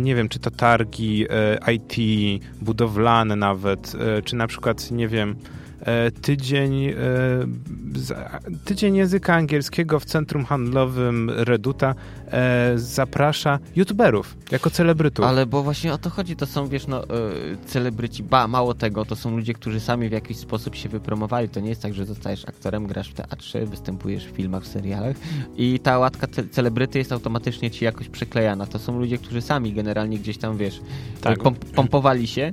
[0.00, 1.94] nie wiem, czy to targi, e, IT,
[2.60, 5.61] budowlane nawet, e, czy na przykład, nie wiem, e,
[6.22, 6.94] tydzień, e,
[8.64, 11.94] tydzień języka angielskiego w centrum handlowym Reduta
[12.32, 15.24] e, zaprasza youtuberów jako celebrytów.
[15.24, 17.02] Ale bo właśnie o to chodzi, to są, wiesz, no,
[17.66, 21.48] celebryci, ba, mało tego, to są ludzie, którzy sami w jakiś sposób się wypromowali.
[21.48, 25.16] To nie jest tak, że zostajesz aktorem, grasz w teatrze, występujesz w filmach, w serialach
[25.56, 28.66] i ta łatka ce- celebryty jest automatycznie ci jakoś przyklejana.
[28.66, 30.80] To są ludzie, którzy sami generalnie gdzieś tam, wiesz,
[31.20, 31.38] Tak.
[31.38, 32.52] pom pompowali się,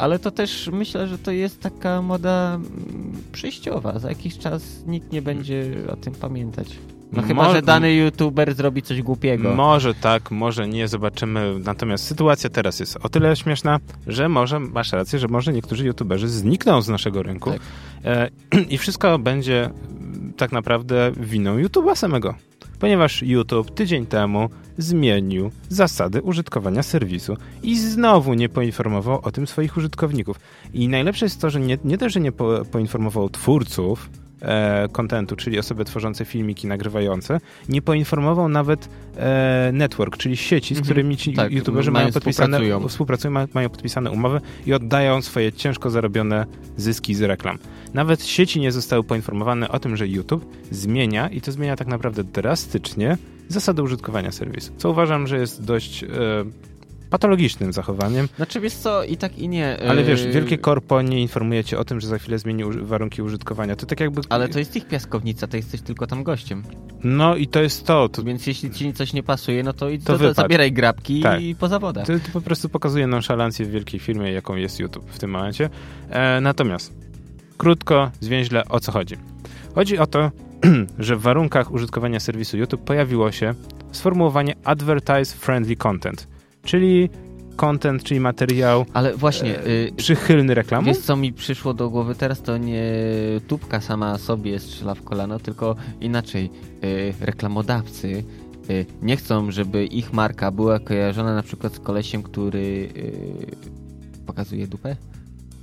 [0.00, 3.98] ale to też myślę, że to jest taka moda mm, przejściowa.
[3.98, 6.78] Za jakiś czas nikt nie będzie o tym pamiętać.
[7.12, 9.54] No chyba, Mo- że dany youtuber zrobi coś głupiego.
[9.54, 11.54] Może tak, może nie, zobaczymy.
[11.64, 16.28] Natomiast sytuacja teraz jest o tyle śmieszna, że może, masz rację, że może niektórzy youtuberzy
[16.28, 17.60] znikną z naszego rynku Tak.
[18.04, 18.28] e,
[18.74, 19.70] i wszystko będzie
[20.36, 22.34] tak naprawdę winą YouTube'a samego.
[22.80, 29.76] Ponieważ YouTube tydzień temu zmienił zasady użytkowania serwisu i znowu nie poinformował o tym swoich
[29.76, 30.40] użytkowników.
[30.72, 34.10] I najlepsze jest to, że nie, nie że nie po, poinformował twórców
[34.92, 40.84] kontentu, czyli osoby tworzące filmiki, nagrywające, nie poinformował nawet e, network, czyli sieci, z Mhm.
[40.84, 42.88] którymi ci Tak, youtuberzy mają- podpisane, współpracują.
[42.88, 47.58] współpracują, ma- mają podpisane umowy i oddają swoje ciężko zarobione zyski z reklam.
[47.94, 52.24] Nawet sieci nie zostały poinformowane o tym, że YouTube zmienia i to zmienia tak naprawdę
[52.24, 53.16] drastycznie
[53.48, 56.08] zasady użytkowania serwisu, co uważam, że jest dość e,
[57.10, 59.76] patologicznym zachowaniem, Znaczy wiesz co, i tak i nie.
[59.88, 63.22] ale wiesz, Yy, wielkie korpo nie informuje cię o tym, że za chwilę zmieni warunki
[63.22, 63.76] użytkowania.
[63.76, 64.20] To tak jakby...
[64.28, 66.62] Ale to jest ich piaskownica, to jesteś tylko tam gościem.
[67.04, 68.08] No i to jest to.
[68.08, 71.42] To, Więc jeśli ci coś nie pasuje, no to idź To to, zabieraj grabki Tak.
[71.42, 72.06] i po zawodach.
[72.06, 75.70] to, to po prostu pokazuje nonszalancję w wielkiej firmie, jaką jest YouTube w tym momencie.
[76.10, 76.92] E, natomiast,
[77.56, 79.16] krótko, zwięźle, o co chodzi?
[79.74, 80.30] Chodzi o to,
[80.98, 83.54] że w warunkach użytkowania serwisu YouTube pojawiło się
[83.92, 86.28] sformułowanie Advertise Friendly Content,
[86.70, 87.10] czyli
[87.56, 90.84] content, czyli materiał Ale właśnie, e, yy, przychylny reklamom.
[90.84, 92.92] wiesz co mi przyszło do głowy teraz, to nie
[93.48, 96.50] tubka sama sobie strzela w kolano, tylko inaczej.
[96.82, 98.24] Yy, reklamodawcy
[98.68, 102.88] yy, nie chcą, żeby ich marka była kojarzona na przykład z kolesiem, który
[104.26, 104.96] pokazuje dupę.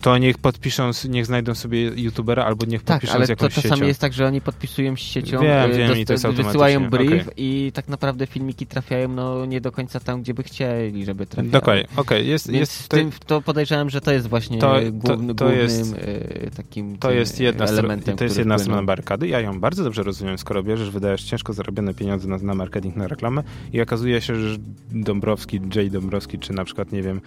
[0.02, 3.54] To niech podpiszą, niech znajdą sobie youtubera albo niech Tak, podpiszą ale z to jakąś
[3.54, 3.86] czasami siecią.
[3.88, 6.90] jest tak, że oni podpisują z siecią, Wiem, y, wiem, dost- i to jest wysyłają
[6.90, 7.34] brief okej.
[7.38, 11.84] i tak naprawdę filmiki trafiają no nie do końca tam, gdzie by chcieli, żeby trafiały.
[11.96, 15.36] Okej, jest, Więc jest tym, to podejrzewam, że to jest właśnie To- to, to- główny,
[15.36, 19.28] to głównym jest- y, takim To jest jedna, elementem, to jest jedna strona barykady.
[19.28, 23.08] Ja ją bardzo dobrze rozumiem, skoro bierzesz, wydajesz ciężko zarobione pieniądze na, na marketing, na
[23.08, 23.44] reklamę
[23.74, 24.58] i okazuje się, że
[24.92, 25.92] Dąbrowski, J.
[25.92, 27.22] Dąbrowski, czy na przykład, nie wiem,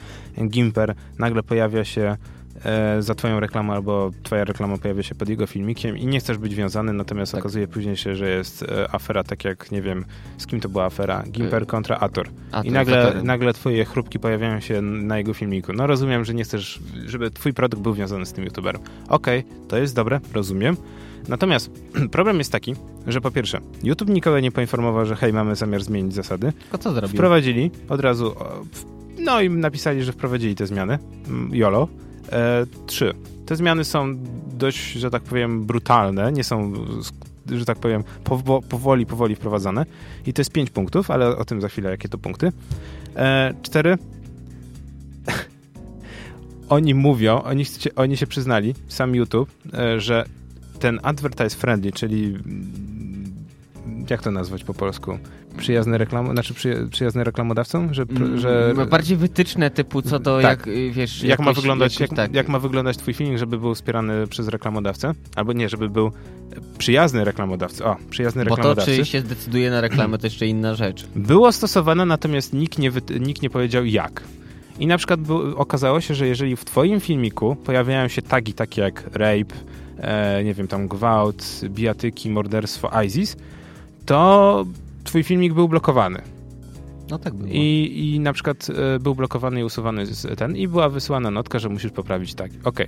[0.48, 2.16] Gimper nagle pojawia się
[3.00, 6.54] za twoją reklamą albo twoja reklama pojawia się pod jego filmikiem i nie chcesz być
[6.54, 7.40] wiązany, natomiast Tak.
[7.40, 10.04] okazuje później się, że jest e, afera, tak jak, nie wiem,
[10.38, 11.22] z kim to była afera?
[11.30, 12.28] Gimper Y, kontra Ator.
[12.52, 15.72] A, I nagle, nagle twoje chrupki pojawiają się na jego filmiku.
[15.72, 18.82] No rozumiem, że nie chcesz, żeby twój produkt był wiązany z tym youtuberem.
[19.08, 20.76] Okej, to jest dobre, rozumiem.
[21.28, 21.70] Natomiast
[22.12, 22.74] problem jest taki,
[23.06, 26.52] że po pierwsze, YouTube nikogo nie poinformował, że hej, mamy zamiar zmienić zasady.
[26.52, 27.16] Tylko co zrobił?
[27.16, 28.34] Wprowadzili od razu,
[29.18, 30.98] no i napisali, że wprowadzili te zmiany.
[31.28, 31.88] Mm, YOLO.
[32.32, 33.14] E, trzy.
[33.46, 34.16] Te zmiany są
[34.52, 36.72] dość, że tak powiem, brutalne, nie są,
[37.46, 39.86] że tak powiem, powo- powoli, powoli wprowadzane.
[40.26, 42.52] I to jest pięć punktów, ale o tym za chwilę, jakie to punkty.
[43.16, 43.98] E, cztery.
[46.68, 47.64] oni mówią, oni,
[47.96, 50.24] oni się przyznali, sam YouTube, e, że
[50.80, 53.34] ten advertise friendly, czyli mm,
[54.10, 55.18] jak to nazwać po polsku?
[55.58, 60.40] Przyjazny reklam, znaczy przyja- przyjazny reklamodawcom, że, pr- że Mm, Bardziej wytyczne typu co to,
[60.40, 60.66] Tak.
[60.66, 61.22] jak y, wiesz...
[61.22, 62.34] jak ma jakieś- wyglądać, jakieś jak, tak.
[62.34, 66.12] jak ma wyglądać twój filmik, żeby był wspierany przez reklamodawcę, albo nie, żeby był
[66.78, 67.84] przyjazny reklamodawcy.
[67.84, 71.06] O, przyjazny Bo to, czy się zdecyduje na reklamę, to jeszcze inna rzecz.
[71.16, 72.90] Było stosowane, natomiast nikt nie,
[73.20, 74.22] nikt nie powiedział jak.
[74.78, 78.82] I na przykład był, okazało się, że jeżeli w twoim filmiku pojawiają się tagi takie
[78.82, 79.54] jak rape,
[79.98, 83.36] e, nie wiem, tam gwałt, bijatyki, morderstwo, ISIS,
[84.06, 84.64] to
[85.04, 86.22] twój filmik był blokowany.
[87.10, 87.48] No tak było.
[87.52, 90.04] I, I na przykład e, był blokowany i usuwany
[90.36, 92.58] ten i była wysyłana notka, że musisz poprawić tagi.
[92.64, 92.86] Okej.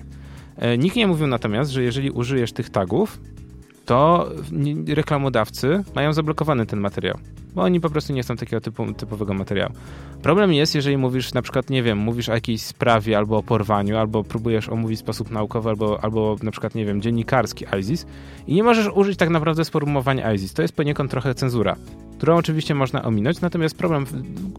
[0.57, 3.21] E, Nikt nie mówił natomiast, że jeżeli użyjesz tych tagów,
[3.85, 4.29] to
[4.89, 7.19] reklamodawcy mają zablokowany ten materiał,
[7.55, 9.73] bo oni po prostu nie chcą takiego typu, typowego materiału.
[10.23, 13.97] Problem jest, jeżeli mówisz na przykład, nie wiem, mówisz o jakiejś sprawie albo o porwaniu,
[13.97, 18.07] albo próbujesz omówić w sposób naukowy, albo, albo na przykład, nie wiem, dziennikarski ISIS
[18.47, 20.55] i nie możesz użyć tak naprawdę sformułowania ISIS.
[20.55, 21.77] To jest poniekąd trochę cenzura,
[22.17, 24.07] którą oczywiście można ominąć, natomiast problem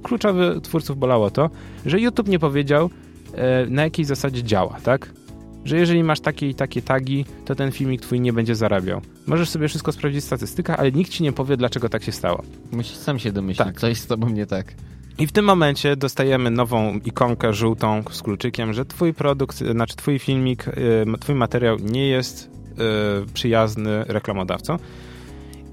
[0.03, 1.49] kluczowy twórców bolało to,
[1.85, 2.89] że YouTube nie powiedział,
[3.33, 5.22] e, na jakiej zasadzie działa, tak?
[5.65, 9.01] Że jeżeli masz takie i takie tagi, to ten filmik twój nie będzie zarabiał.
[9.27, 12.43] Możesz sobie wszystko sprawdzić w statystykach, ale nikt ci nie powie, dlaczego tak się stało.
[12.71, 13.79] Musisz sam się domyślić, tak.
[13.79, 14.73] coś z tobą nie tak.
[15.17, 20.19] I w tym momencie dostajemy nową ikonkę żółtą z kluczykiem, że twój produkt, znaczy twój
[20.19, 20.71] filmik, y,
[21.19, 22.49] twój materiał nie jest
[23.23, 24.77] y, przyjazny reklamodawcom.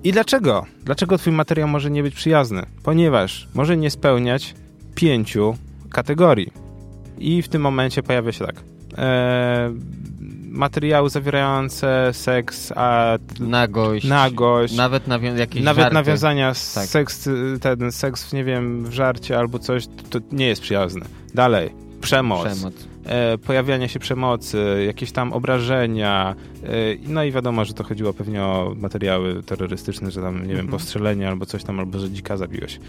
[0.05, 0.66] I dlaczego?
[0.84, 2.62] Dlaczego twój materiał może nie być przyjazny?
[2.82, 4.55] Ponieważ może nie spełniać
[4.95, 5.57] pięciu
[5.91, 6.53] kategorii.
[7.18, 8.55] I w tym momencie pojawia się tak.
[8.99, 9.72] E,
[10.51, 15.95] materiały zawierające seks, a nagość, nagość nawet nawią jakieś nawet żarty.
[15.95, 16.86] nawiązania tak.
[16.86, 17.28] seks,
[17.61, 21.07] ten seks, nie wiem, w żarcie albo coś, to nie jest przyjazne.
[21.34, 21.70] Dalej,
[22.01, 22.47] przemoc.
[22.47, 22.74] przemoc.
[23.05, 26.68] E, pojawianie się przemocy, jakieś tam obrażenia, e,
[27.07, 30.68] no i wiadomo, że to chodziło pewnie o materiały terrorystyczne, że tam, nie wiem, mhm.
[30.68, 32.80] postrzelenie albo coś tam, albo że dzika zabiłeś.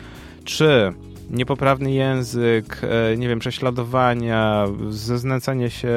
[0.44, 0.94] Trzy,
[1.32, 5.90] niepoprawny język, e, nie wiem, prześladowania, zeznęcanie się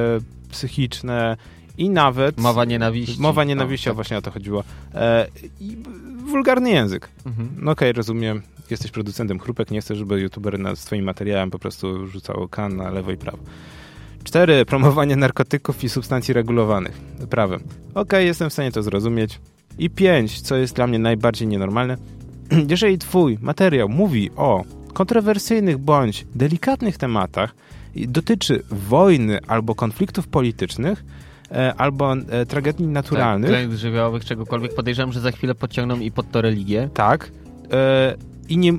[0.50, 1.36] psychiczne
[1.78, 2.40] i nawet...
[2.40, 3.22] Mowa nienawiści.
[3.22, 3.94] Mowa nienawiści, o, tak.
[3.94, 4.64] właśnie o to chodziło.
[4.94, 5.26] E,
[5.60, 5.76] I
[6.26, 7.08] wulgarny język.
[7.26, 7.48] Mhm.
[7.56, 11.58] No okej, okay, rozumiem, jesteś producentem chrupek, nie chcesz, żeby youtuber nad swoim materiałem po
[11.58, 13.38] prostu rzucał kan na lewo i prawo.
[14.24, 17.60] Cztery, promowanie narkotyków i substancji regulowanych prawem.
[17.60, 19.40] Okej, okay, jestem w stanie to zrozumieć.
[19.78, 21.96] I pięć, co jest dla mnie najbardziej nienormalne,
[22.68, 24.64] jeżeli twój materiał mówi o
[24.94, 27.54] kontrowersyjnych bądź delikatnych tematach
[27.96, 31.04] dotyczy wojny albo konfliktów politycznych,
[31.50, 33.50] e, albo e, tragedii naturalnych.
[33.50, 34.74] Tak, żywiołowych, czegokolwiek.
[34.74, 36.88] Podejrzewam, że za chwilę podciągną i pod to religię.
[36.94, 37.30] Tak.
[37.72, 38.16] E,
[38.48, 38.72] I nie,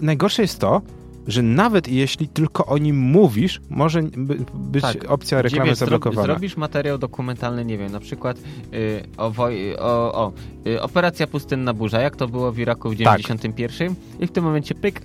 [0.00, 0.82] najgorsze jest to,
[1.26, 4.02] że nawet jeśli tylko o nim mówisz, może
[4.54, 6.26] być tak, opcja reklamy zablokowana.
[6.26, 8.38] Zrobisz materiał dokumentalny, nie wiem, na przykład
[8.74, 10.32] y, o, woj, o, o
[10.66, 13.96] y, Operacja Pustynna Burza, jak to było w Iraku w 91 tak.
[14.20, 15.02] i w tym momencie pyk,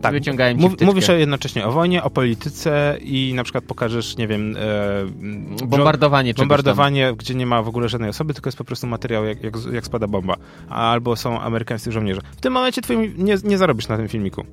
[0.00, 4.56] tak, wyciągałem Mów, Mówisz jednocześnie o wojnie, o polityce i na przykład pokażesz, nie wiem...
[4.56, 9.24] E, bombardowanie Bombardowanie, gdzie nie ma w ogóle żadnej osoby, tylko jest po prostu materiał,
[9.24, 10.36] jak, jak, jak spada bomba.
[10.68, 12.20] Albo są amerykańscy żołnierze.
[12.36, 14.44] W tym momencie twój nie, nie zarobisz na tym filmiku.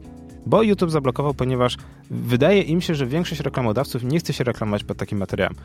[0.46, 1.78] Bo YouTube zablokował, ponieważ
[2.12, 5.56] wydaje im się, że większość reklamodawców nie chce się reklamować pod takim materiałem.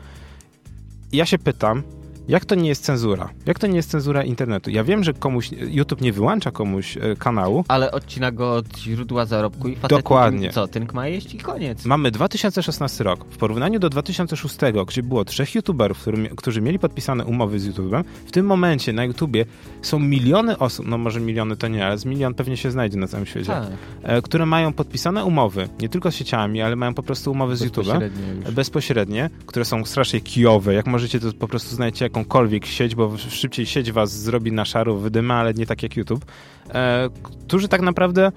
[1.11, 1.83] Ja się pytam,
[2.29, 3.29] jak to nie jest cenzura?
[3.45, 4.69] Jak to nie jest cenzura internetu?
[4.69, 7.65] Ja wiem, że komuś YouTube nie wyłącza komuś e, kanału.
[7.67, 10.49] Ale odcina go od źródła zarobku i facet Dokładnie.
[10.49, 11.85] co, tynk ma jeść i koniec.
[11.85, 13.25] Mamy 2016 rok.
[13.29, 14.55] W porównaniu do 2006,
[14.87, 16.05] gdzie było trzech YouTuberów,
[16.37, 19.45] którzy mieli podpisane umowy z YouTube'em, w tym momencie na YouTubie
[19.81, 23.07] są miliony osób, no może miliony to nie, ale z milion pewnie się znajdzie na
[23.07, 23.67] całym świecie, tak.
[24.03, 27.65] E, które mają podpisane umowy, nie tylko z sieciami, ale mają po prostu umowy z
[27.65, 28.09] YouTube'em.
[28.51, 30.73] Bezpośrednie, które są strasznie kijowe.
[30.73, 34.65] Jak możecie, to po prostu znajdziecie jaką jakąkolwiek sieć, bo szybciej sieć was zrobi na
[34.65, 36.25] szaro, wydyma, ale nie tak jak YouTube,
[36.73, 38.31] e, którzy tak naprawdę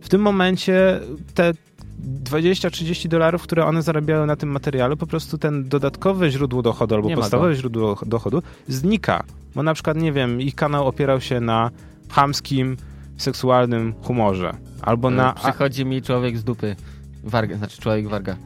[0.00, 1.00] w tym momencie
[1.34, 1.52] te
[2.24, 7.08] 20-30 dolarów, które one zarabiają na tym materiale, po prostu ten dodatkowe źródło dochodu albo
[7.08, 9.24] nie podstawowe źródło dochodu znika.
[9.54, 11.70] Bo na przykład, nie wiem, ich kanał opierał się na
[12.10, 12.76] chamskim,
[13.16, 14.52] seksualnym humorze.
[14.82, 15.32] Albo e, na...
[15.32, 16.76] Przychodzi mi człowiek z dupy.
[17.24, 18.36] Warga, znaczy człowiek warga.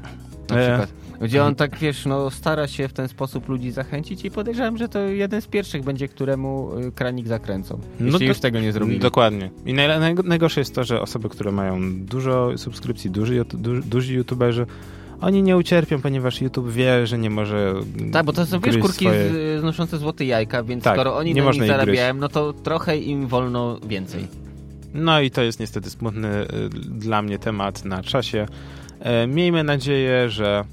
[0.51, 1.06] Na e, przykład.
[1.21, 4.89] Gdzie on tak, wiesz, no stara się w ten sposób ludzi zachęcić i podejrzewam, że
[4.89, 7.81] to jeden z pierwszych będzie, któremu y, kranik zakręcą.
[7.93, 8.99] Jeśli no to, już tego nie zrobili.
[8.99, 9.51] Dokładnie.
[9.67, 14.15] I naj, naj, najgorsze jest to, że osoby, które mają dużo subskrypcji, duży, duży, duży
[14.15, 14.67] youtuberzy,
[15.21, 17.75] oni nie ucierpią, ponieważ YouTube wie, że nie może.
[18.13, 19.61] Tak, bo to są wiesz, kurki swoje...
[19.61, 23.27] znoszące złote jajka, więc tak, skoro oni nie na nich zarabiają, no to trochę im
[23.27, 24.27] wolno więcej.
[24.95, 28.47] No i to jest niestety smutny y, dla mnie temat na czasie.
[29.01, 30.65] E, miejmy nadzieję, że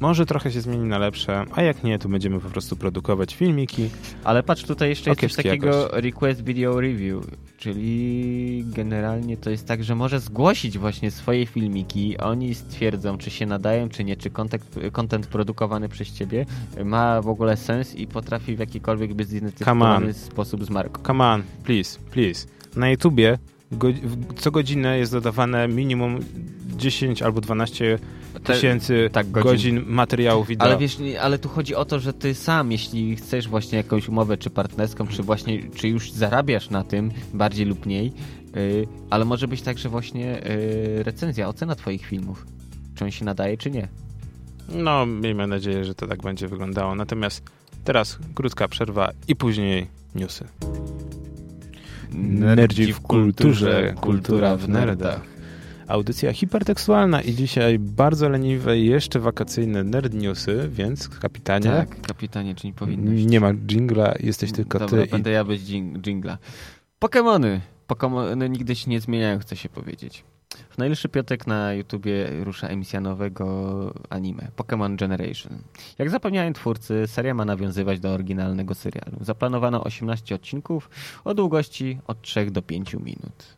[0.00, 3.90] może trochę się zmieni na lepsze, a jak nie, to będziemy po prostu produkować filmiki.
[4.24, 6.02] Ale patrz, tutaj jeszcze jest coś takiego jakoś.
[6.02, 7.24] request video review,
[7.58, 13.46] czyli generalnie to jest tak, że może zgłosić właśnie swoje filmiki, oni stwierdzą, czy się
[13.46, 14.30] nadają, czy nie, czy
[14.92, 16.46] content produkowany przez ciebie
[16.84, 21.02] ma w ogóle sens i potrafi w jakikolwiek bezidentyfikowany sposób z marką.
[21.02, 22.46] Come on, please, please.
[22.76, 23.38] Na YouTubie
[24.36, 26.18] co godzinę jest dodawane minimum
[26.76, 27.98] 10 albo 12
[28.44, 29.50] tysięcy tak, godzin.
[29.50, 30.66] godzin materiału wideo.
[30.68, 34.36] Ale wiesz, ale tu chodzi o to, że ty sam, jeśli chcesz właśnie jakąś umowę,
[34.36, 38.12] czy partnerską, czy właśnie, czy już zarabiasz na tym, bardziej lub mniej,
[38.54, 40.42] yy, ale może być także właśnie
[40.96, 42.46] yy, recenzja, ocena twoich filmów.
[42.94, 43.88] Czy on się nadaje, czy nie.
[44.68, 46.94] No, miejmy nadzieję, że to tak będzie wyglądało.
[46.94, 47.42] Natomiast
[47.84, 50.44] teraz krótka przerwa i później newsy.
[52.12, 55.35] Nerdzi w kulturze, kultura w nerdach.
[55.88, 61.70] Audycja hipertekstualna i dzisiaj bardzo leniwe, jeszcze wakacyjne nerd newsy, więc kapitanie...
[61.70, 63.24] Tak, kapitanie, czy nie powinnoś?
[63.24, 65.10] Nie ma jingla, jesteś tylko Dobra, ty.
[65.10, 65.60] będę ja bez
[66.06, 66.38] jingla.
[66.98, 67.60] Pokemony.
[67.86, 70.24] Pokemony nigdy się nie zmieniają, chcę się powiedzieć.
[70.70, 75.58] W najbliższy piątek na YouTubie rusza emisja nowego anime, Pokémon Generation.
[75.98, 79.18] Jak zapewniają twórcy, seria ma nawiązywać do oryginalnego serialu.
[79.20, 80.90] Zaplanowano 18 odcinków
[81.24, 83.55] o długości od 3 do 5 minut.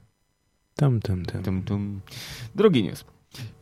[0.79, 1.43] Tam, tam, tam.
[1.43, 2.01] Tum, tum.
[2.55, 3.05] Drugi news.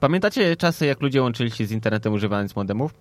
[0.01, 2.95] Pamiętacie czasy, jak ludzie łączyli się z internetem używając modemów?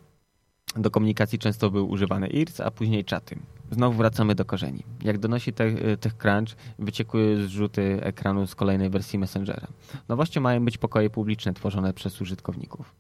[0.76, 3.40] Do komunikacji często był używany IRC, a później czaty.
[3.72, 4.84] Znowu wracamy do korzeni.
[5.04, 9.68] Jak donosi te, TechCrunch, wyciekły zrzuty ekranu z kolejnej wersji Messengera.
[10.08, 12.96] Nowością mają być pokoje publiczne tworzone przez użytkowników.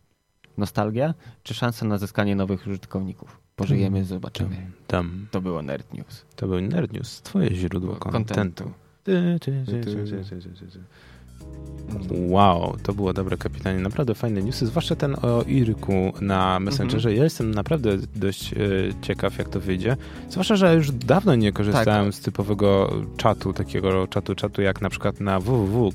[0.57, 1.13] Nostalgia
[1.43, 3.39] czy szansa na zyskanie nowych użytkowników?
[3.55, 4.71] Pożyjemy, zobaczymy.
[4.87, 5.27] Tam.
[5.31, 6.25] To było Nerd News.
[6.35, 8.71] To był Nerd News, twoje źródło kontentu.
[9.05, 10.03] 对对对对对对。
[10.03, 10.81] 对对对
[12.09, 13.79] Wow, to było dobre kapitanie.
[13.79, 17.13] Naprawdę fajne newsy, zwłaszcza ten o Irku na Messengerze.
[17.13, 18.57] Ja jestem naprawdę dość e,
[19.01, 19.97] ciekaw, jak to wyjdzie.
[20.29, 22.15] Zwłaszcza, że już dawno nie korzystałem Tak.
[22.15, 25.91] z typowego czatu, takiego czatu, czatu jak na przykład na www.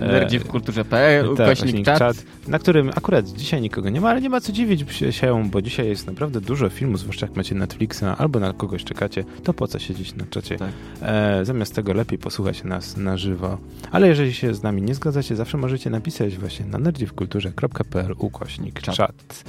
[0.00, 1.98] Nerdzi w kulturze.pl, tak, czat.
[1.98, 5.62] czat, na którym akurat dzisiaj nikogo nie ma, ale nie ma co dziwić się, bo
[5.62, 9.68] dzisiaj jest naprawdę dużo filmów, zwłaszcza jak macie Netflixa albo na kogoś czekacie, to po
[9.68, 10.56] co siedzieć na czacie?
[10.56, 10.70] Tak.
[11.02, 13.58] E, zamiast tego lepiej posłuchać nas na żywo.
[13.90, 18.96] Ale jeżeli się z nami nie zgadzacie, zawsze możecie napisać właśnie na nerdziwkulturze.pl ukośnik Czat.
[18.96, 19.44] czat.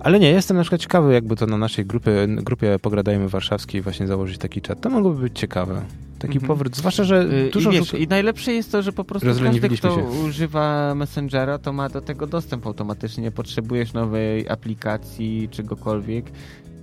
[0.00, 4.06] Ale nie, jestem na przykład ciekawy, jakby to na naszej grupie, grupie Pogradajmy Warszawskiej właśnie
[4.06, 4.80] założyć taki czat.
[4.80, 5.82] To mogłoby być ciekawe.
[6.18, 6.48] Taki Mhm.
[6.48, 7.70] powrót, zwłaszcza, że Y, dużo...
[7.70, 10.02] I, wiesz, I najlepsze jest to, że po prostu każdy, kto się.
[10.04, 13.22] używa Messengera, to ma do tego dostęp automatycznie.
[13.22, 16.24] Nie potrzebujesz nowej aplikacji, czegokolwiek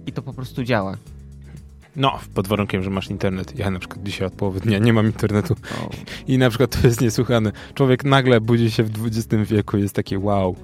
[0.06, 0.98] i to po prostu działa.
[1.96, 3.60] No, pod warunkiem, że masz internet.
[3.60, 5.56] Ja na przykład dzisiaj od połowy dnia nie mam internetu
[6.28, 7.52] i na przykład to jest niesłychane.
[7.74, 10.56] Człowiek nagle budzi się w XX wieku i jest takie wow.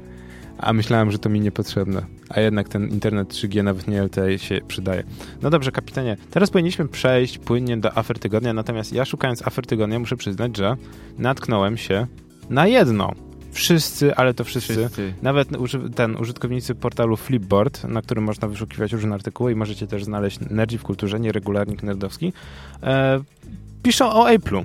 [0.58, 2.06] A myślałem, że to mi niepotrzebne.
[2.30, 5.04] A jednak ten internet 3G, nawet nie LTE się przydaje.
[5.42, 6.18] No dobrze, kapitanie.
[6.32, 10.78] Teraz powinniśmy przejść płynnie do afer tygodnia, natomiast ja szukając afer tygodnia muszę przyznać, że
[11.18, 12.08] natknąłem się
[12.50, 13.27] na jedną.
[13.58, 15.14] Wszyscy, ale to wszyscy, wszyscy.
[15.22, 15.50] nawet
[15.96, 20.78] ten użytkownicy portalu Flipboard, na którym można wyszukiwać różne artykuły i możecie też znaleźć Nerdzi
[20.78, 22.34] w kulturze, nieregularnik nerdowski,
[22.84, 23.20] e,
[23.84, 24.64] piszą o Apple'u.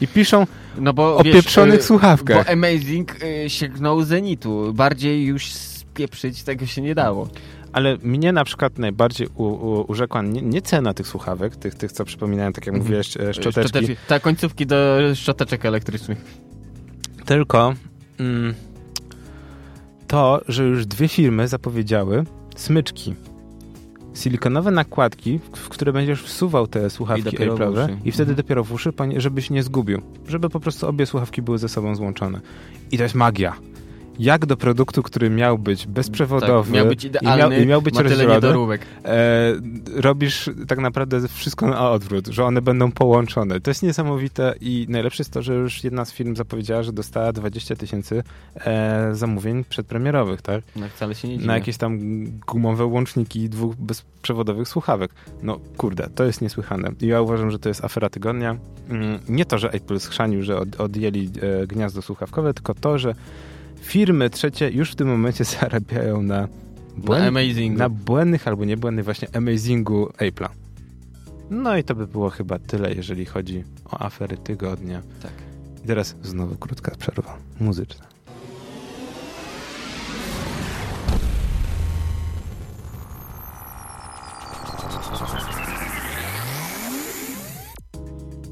[0.00, 0.46] I piszą
[0.78, 2.44] No bo o wiesz, pieprzonych y, słuchawkach.
[2.46, 4.72] Bo Amazing y, sięgnął zenitu.
[4.74, 7.28] Bardziej już spieprzyć tego się nie dało.
[7.72, 11.92] Ale mnie na przykład najbardziej u, u, urzekła nie, nie cena tych słuchawek, tych, tych
[11.92, 12.84] co przypominają, tak jak Mhm.
[12.84, 16.18] mówiłeś, e, szczoteczki, Szczoteczki- Tak, końcówki do szczoteczek elektrycznych.
[17.26, 17.74] tylko
[20.06, 22.24] to, że już dwie firmy zapowiedziały
[22.56, 23.14] smyczki.
[24.14, 27.96] Silikonowe nakładki, w- które będziesz wsuwał te I słuchawki Apple'owe uszy.
[28.04, 28.36] i wtedy Mhm.
[28.36, 30.02] dopiero w uszy, żebyś nie zgubił.
[30.28, 32.40] Żeby po prostu obie słuchawki były ze sobą złączone.
[32.92, 33.56] I to jest magia.
[34.20, 37.82] Jak do produktu, który miał być bezprzewodowy Tak, miał być i, idealny, miał, i miał
[37.82, 39.52] być rozdzielony, e,
[39.94, 43.60] robisz tak naprawdę wszystko na odwrót, że one będą połączone.
[43.60, 47.32] To jest niesamowite i najlepsze jest to, że już jedna z firm zapowiedziała, że dostała
[47.32, 48.22] 20 tysięcy
[48.54, 50.64] e, zamówień przedpremierowych, tak?
[50.76, 51.46] No wcale się nie dziwię.
[51.46, 51.98] Na jakieś tam
[52.46, 55.10] gumowe łączniki dwóch bezprzewodowych słuchawek.
[55.42, 56.92] No kurde, to jest niesłychane.
[57.00, 58.56] I ja uważam, że to jest afera tygodnia.
[58.88, 61.30] Mm, Nie to, że Apple schrzanił, że od, odjęli
[61.62, 63.14] e, gniazdo słuchawkowe, tylko to, że
[63.80, 66.48] firmy trzecie już w tym momencie zarabiają na Na
[66.96, 67.78] błęd, Amazingu.
[67.78, 70.48] na błędnych albo niebłędnych właśnie amazingu Apple'a.
[71.50, 75.02] No i to by było chyba tyle, jeżeli chodzi o afery tygodnia.
[75.22, 75.32] Tak.
[75.84, 78.06] I teraz znowu krótka przerwa muzyczna.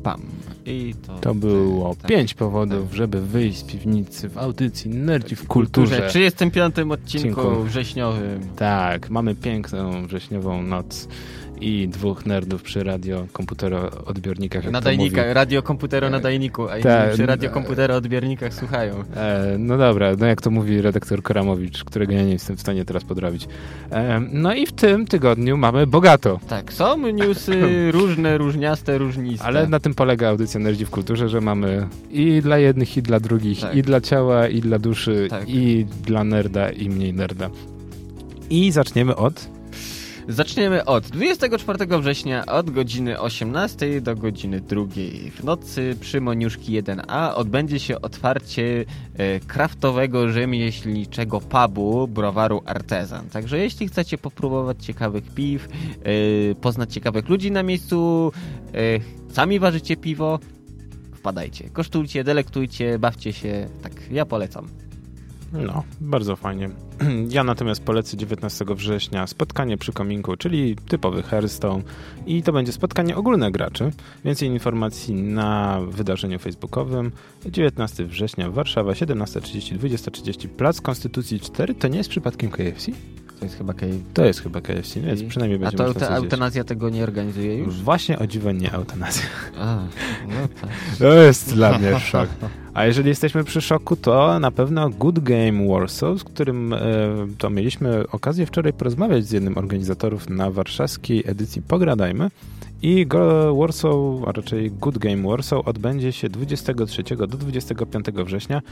[0.03, 0.23] Pam.
[0.69, 2.07] I to, To było tak.
[2.11, 6.09] pięć powodów, żeby wyjść z piwnicy w audycji Nerdzi w kulturze.
[6.09, 6.93] W 35 odcinku
[7.41, 7.63] Odcinku.
[7.63, 8.41] wrześniowym.
[8.57, 11.09] Tak, mamy piękną wrześniową noc
[11.61, 14.63] i dwóch nerdów przy radio komputeroodbiornikach.
[14.65, 15.35] jak to Nadajnika, mówi.
[15.35, 17.13] radio komputero nadajniku, a inni Tak.
[17.13, 18.95] przy radio komputero odbiernikach słuchają.
[19.17, 22.85] E, no dobra, no jak to mówi redaktor Koramowicz, którego ja nie jestem w stanie
[22.85, 23.49] teraz podrabić.
[23.91, 26.41] E, no i w tym tygodniu mamy bogato.
[26.49, 27.53] Tak, są newsy
[27.93, 29.47] różne, różniaste, różniste.
[29.47, 33.21] Ale na tym polega audycja Nerdzi w Kulturze, że mamy i dla jednych, i dla
[33.21, 33.75] drugich, Tak.
[33.77, 35.49] i dla ciała, i dla duszy, Tak.
[35.49, 37.51] i dla nerda, i mniej nerda.
[38.51, 39.58] I zaczniemy od...
[40.29, 44.85] Zaczniemy od 24 września od godziny 18 do godziny 2
[45.37, 53.29] w nocy przy Moniuszki 1A odbędzie się otwarcie e, kraftowego rzemieślniczego pubu browaru Artezan.
[53.29, 58.33] Także jeśli chcecie popróbować ciekawych piw, e, poznać ciekawych ludzi na miejscu,
[58.75, 60.39] e, sami ważycie piwo,
[61.15, 61.71] wpadajcie.
[61.71, 63.69] Kosztujcie, delektujcie, bawcie się.
[63.83, 64.88] Tak, ja polecam.
[65.53, 66.71] No, bardzo fajnie.
[67.29, 71.83] Ja natomiast polecę 19 września spotkanie przy kominku, czyli typowy Hearthstone
[72.27, 73.91] i to będzie spotkanie ogólne graczy.
[74.25, 77.13] Więcej informacji na wydarzeniu facebookowym
[77.47, 81.75] 19 września Warszawa 17.30, 20.30 Plac Konstytucji 4.
[81.75, 82.93] To nie jest przypadkiem KFC?
[83.39, 83.99] To jest chyba KFC.
[84.15, 87.83] To jest chyba KFC, więc przynajmniej będzie A to ta eutanazja tego nie organizuje już?
[87.83, 89.23] Właśnie o dziwo nie eutanazja.
[89.59, 89.77] A,
[90.29, 90.71] no tak.
[90.99, 92.29] To jest dla mnie szok.
[92.75, 96.79] A jeżeli jesteśmy przy szoku, to na pewno Good Game Warsaw, z którym e,
[97.39, 102.31] to mieliśmy okazję wczoraj porozmawiać z jednym organizatorów na warszawskiej edycji Pogradajmy.
[102.83, 103.07] I
[103.59, 103.95] Warsaw,
[104.27, 108.63] a raczej Good Game Warsaw odbędzie się 23 do 25 września.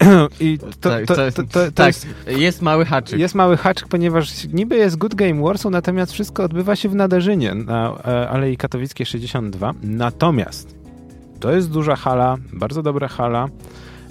[0.40, 3.18] I to, Tak, to, to jest- to, to, to tak, jest, jest mały haczyk.
[3.18, 7.54] jest mały haczyk, ponieważ niby jest Good Game Warsaw, natomiast wszystko odbywa się w Nadarzynie
[7.54, 9.74] na e, Alei Katowickiej 62.
[9.82, 10.74] Natomiast
[11.40, 13.48] to jest duża hala, bardzo dobra hala.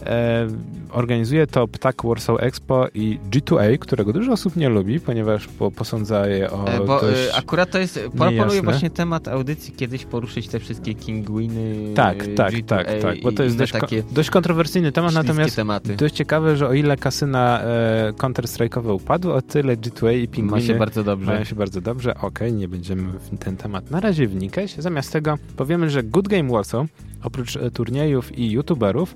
[0.05, 0.47] E,
[0.91, 6.27] organizuje to Ptak Warsaw Expo i G2A, którego dużo osób nie lubi, ponieważ po, posądza
[6.27, 7.29] je o E, Bo dość...
[7.29, 12.53] e, akurat to jest, proponuję właśnie temat audycji kiedyś poruszyć te wszystkie Kingwiny, Tak, tak,
[12.53, 15.95] G2A tak, tak, bo to jest dość, takie dość kontrowersyjny temat, natomiast tematy.
[15.95, 20.61] dość ciekawe, że o ile kasyna e, Counter-Strike'owe upadły, o tyle G2A i Ma Pingwiny
[20.61, 21.31] się bardzo dobrze.
[21.31, 22.15] Mają się bardzo dobrze.
[22.21, 24.75] Okej, nie będziemy w ten temat na razie wnikać.
[24.75, 26.87] Zamiast tego powiemy, że Good Game Warsaw
[27.23, 29.15] oprócz turniejów i youtuberów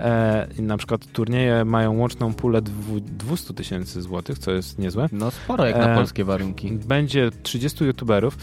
[0.00, 5.08] e, na przykład turnieje mają łączną pulę dwu- 200 tysięcy złotych, co jest niezłe.
[5.12, 6.72] No sporo jak na E, polskie warunki.
[6.72, 8.38] Będzie 30 youtuberów.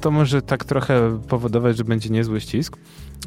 [0.00, 2.76] To może tak trochę powodować, że będzie niezły ścisk.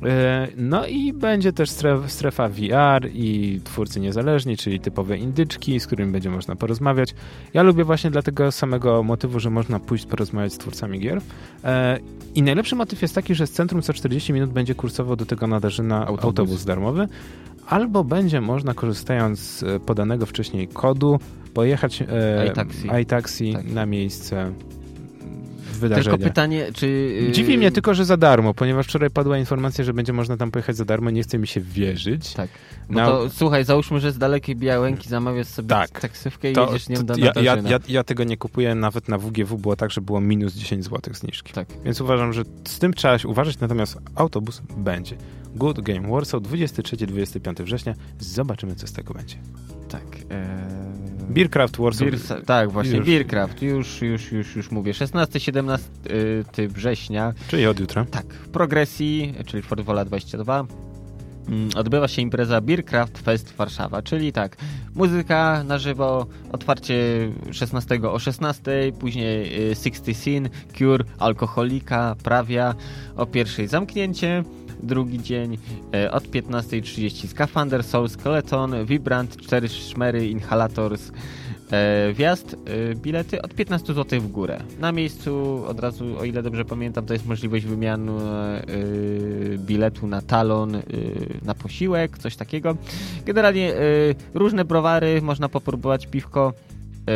[0.06, 5.88] E, No i będzie też stref, strefa VR i twórcy niezależni, czyli typowe indyczki, z
[5.88, 7.16] którymi będzie można porozmawiać.
[7.54, 11.22] Ja lubię właśnie dla tego samego motywu, że można pójść porozmawiać z twórcami gier.
[11.64, 12.00] E,
[12.36, 15.48] I najlepszy motyw jest taki, że z centrum co 40 minut będzie kursował do tego
[15.48, 16.24] nadarzyna Autobus.
[16.26, 17.08] autobus, darmowy,
[17.68, 21.20] albo będzie można korzystając z e, podanego wcześniej kodu
[21.54, 22.88] pojechać e, iTaxi.
[23.02, 23.66] iTaxi Tak.
[23.72, 24.52] na miejsce
[25.80, 26.18] wydarzenia.
[26.18, 26.86] Tylko pytanie, czy...
[27.30, 30.52] y, Dziwi mnie tylko, że za darmo, ponieważ wczoraj padła informacja, że będzie można tam
[30.52, 31.10] pojechać za darmo.
[31.10, 32.34] Nie chce mi się wierzyć.
[32.34, 32.50] Tak.
[32.90, 36.00] Bo Na- to, słuchaj, załóżmy, że z dalekiej Białęki zamawiasz sobie Tak.
[36.00, 39.18] taksówkę i To, jedziesz nią do ja, ja, ja, ja tego nie kupuję, nawet na
[39.18, 41.54] WGW było tak, że było minus 10 zł zniżki.
[41.54, 41.68] Tak.
[41.86, 45.16] Więc uważam, że z tym trzeba się uważać, natomiast autobus będzie.
[45.56, 47.94] Good Game Warsaw 23-25 września.
[48.20, 49.36] Zobaczymy, co z tego będzie.
[49.90, 50.04] Tak.
[50.32, 51.07] E...
[51.30, 52.08] Beercraft Warsaw.
[52.10, 53.08] Beer, tak, właśnie, Już.
[53.08, 54.92] Beercraft, już, już, już, już mówię.
[54.94, 55.80] 16-17
[56.60, 58.06] y, września, Czyli od jutra.
[58.12, 60.66] tak, w progresji, czyli Fort Wola 22,
[61.48, 64.58] mm, odbywa się impreza Beercraft Fest Warszawa, czyli tak,
[64.96, 66.96] muzyka na żywo, otwarcie
[67.52, 72.76] 16 o 16, później y, 60 Sin, Cure, Alkoholika, Prawia,
[73.16, 74.44] o pierwszej zamknięcie,
[74.84, 75.58] drugi dzień
[75.94, 81.12] e, od 15.30 Skafander, Soul Skeleton, Vibrant, 4 szmery, Inhalators,
[81.72, 84.60] e, wjazd, e, bilety od 15 zł w górę.
[84.80, 88.12] Na miejscu od razu, o ile dobrze pamiętam, to jest możliwość wymiany
[89.58, 90.82] biletu na talon,
[91.44, 92.78] na posiłek, coś takiego.
[93.26, 93.74] Generalnie
[94.34, 96.54] różne browary, można popróbować piwko,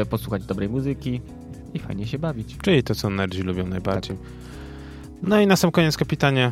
[0.09, 1.21] posłuchać dobrej muzyki
[1.73, 2.57] i fajnie się bawić.
[2.61, 4.17] Czyli to, co nerdzi lubią najbardziej.
[5.23, 6.51] No i na sam koniec kapitanie,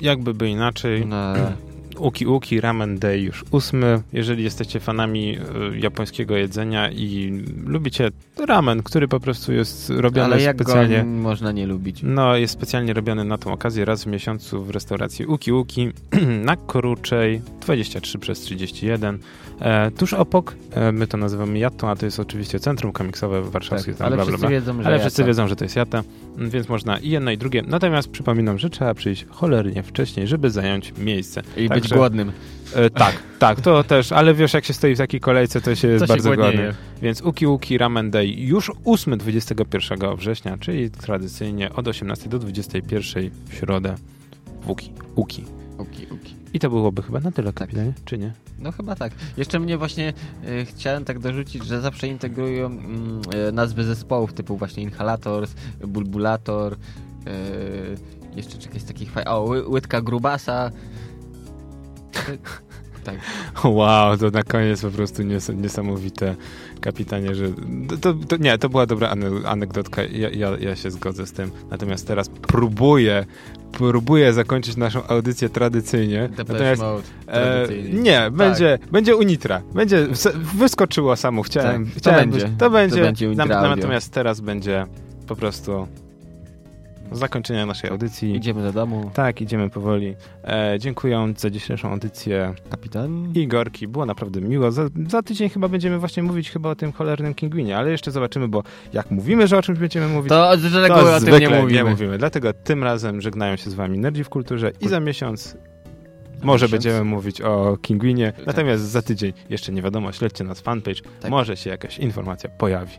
[0.00, 1.06] jakby by inaczej.
[1.06, 1.34] Na,
[1.98, 4.02] Uki Uki Ramen Day już ósmy.
[4.12, 5.38] Jeżeli jesteście fanami
[5.74, 7.32] y, japońskiego jedzenia i
[7.66, 8.10] lubicie
[8.46, 10.98] ramen, który po prostu jest robiony ale jak specjalnie.
[10.98, 12.00] go można nie lubić?
[12.02, 15.88] No, jest specjalnie robiony na tą okazję raz w miesiącu w restauracji Uki Uki
[16.44, 19.18] na Koruczej 23 przez 31.
[19.60, 23.92] E, tuż obok, e, my to nazywamy Jatto, a to jest oczywiście centrum komiksowe warszawskie.
[23.92, 24.50] Tak, tam ale bla, bla, wszyscy bla.
[24.50, 26.02] wiedzą, że Ale wszyscy to- wiedzą, że to jest Jata,
[26.38, 27.62] więc można i jedno i drugie.
[27.66, 31.42] Natomiast przypominam, że trzeba przyjść cholernie wcześniej, żeby zająć miejsce.
[31.56, 32.32] I być Także- głodnym.
[32.74, 35.88] E, tak, tak, to też, ale wiesz, jak się stoi w takiej kolejce, to się
[35.88, 36.74] jest To bardzo głodny.
[37.02, 43.30] Więc Uki Uki Ramen Day już 8 21 września, czyli tradycyjnie od 18 do 21
[43.48, 43.94] w środę
[44.62, 44.92] w Uki.
[45.14, 45.44] Uki.
[45.78, 46.34] Uki, uki.
[46.54, 48.32] I to byłoby chyba na tyle, kapitanie, czy nie?
[48.58, 49.12] No chyba tak.
[49.36, 50.12] Jeszcze mnie właśnie
[50.46, 52.78] e, chciałem tak dorzucić, że zawsze integrują
[53.48, 55.54] e, nazwy zespołów typu właśnie Inhalators,
[55.86, 56.76] Bulbulator, e,
[58.36, 59.32] jeszcze czegoś takich fajnych.
[59.32, 60.70] O, ły, Łydka Grubasa.
[63.04, 63.14] Tak.
[63.64, 66.36] Wow, to na koniec po prostu nies niesamowite,
[66.80, 67.44] kapitanie, że
[68.00, 71.50] to, to, nie, to była dobra anegdotka, ja, ja, ja się zgodzę z tym.
[71.70, 73.26] Natomiast teraz próbuję
[73.72, 76.28] próbuję zakończyć naszą audycję tradycyjnie.
[76.38, 76.82] Natomiast
[77.28, 78.32] e, nie, tak.
[78.32, 79.62] będzie, będzie Unitra.
[79.74, 80.06] Będzie,
[80.54, 81.86] wyskoczyło samo, chciałem.
[81.86, 82.96] Tak, chciałem to, będzie, to będzie.
[82.96, 84.86] To będzie natomiast teraz będzie
[85.26, 85.88] po prostu
[87.12, 88.36] zakończenia naszej audycji.
[88.36, 89.10] Idziemy do domu.
[89.14, 90.14] Tak, idziemy powoli.
[90.44, 92.54] E, dziękując za dzisiejszą audycję.
[92.70, 93.32] Kapitan.
[93.34, 94.72] Igorki, było naprawdę miło.
[94.72, 98.48] Za, za, tydzień chyba będziemy właśnie mówić chyba o tym cholernym Kingwinie, ale jeszcze zobaczymy,
[98.48, 101.48] bo jak mówimy, że o czymś będziemy mówić, to, z reguły to o tym nie
[101.48, 101.72] mówimy.
[101.72, 102.18] nie mówimy.
[102.18, 105.56] Dlatego tym razem żegnają się z wami Nerdzi w Kulturze i za miesiąc
[106.42, 108.46] może będziemy mówić o Kingwinie, tak.
[108.46, 111.30] natomiast za tydzień jeszcze nie wiadomo, śledźcie nas fanpage, tak.
[111.30, 112.98] może się jakaś informacja pojawi.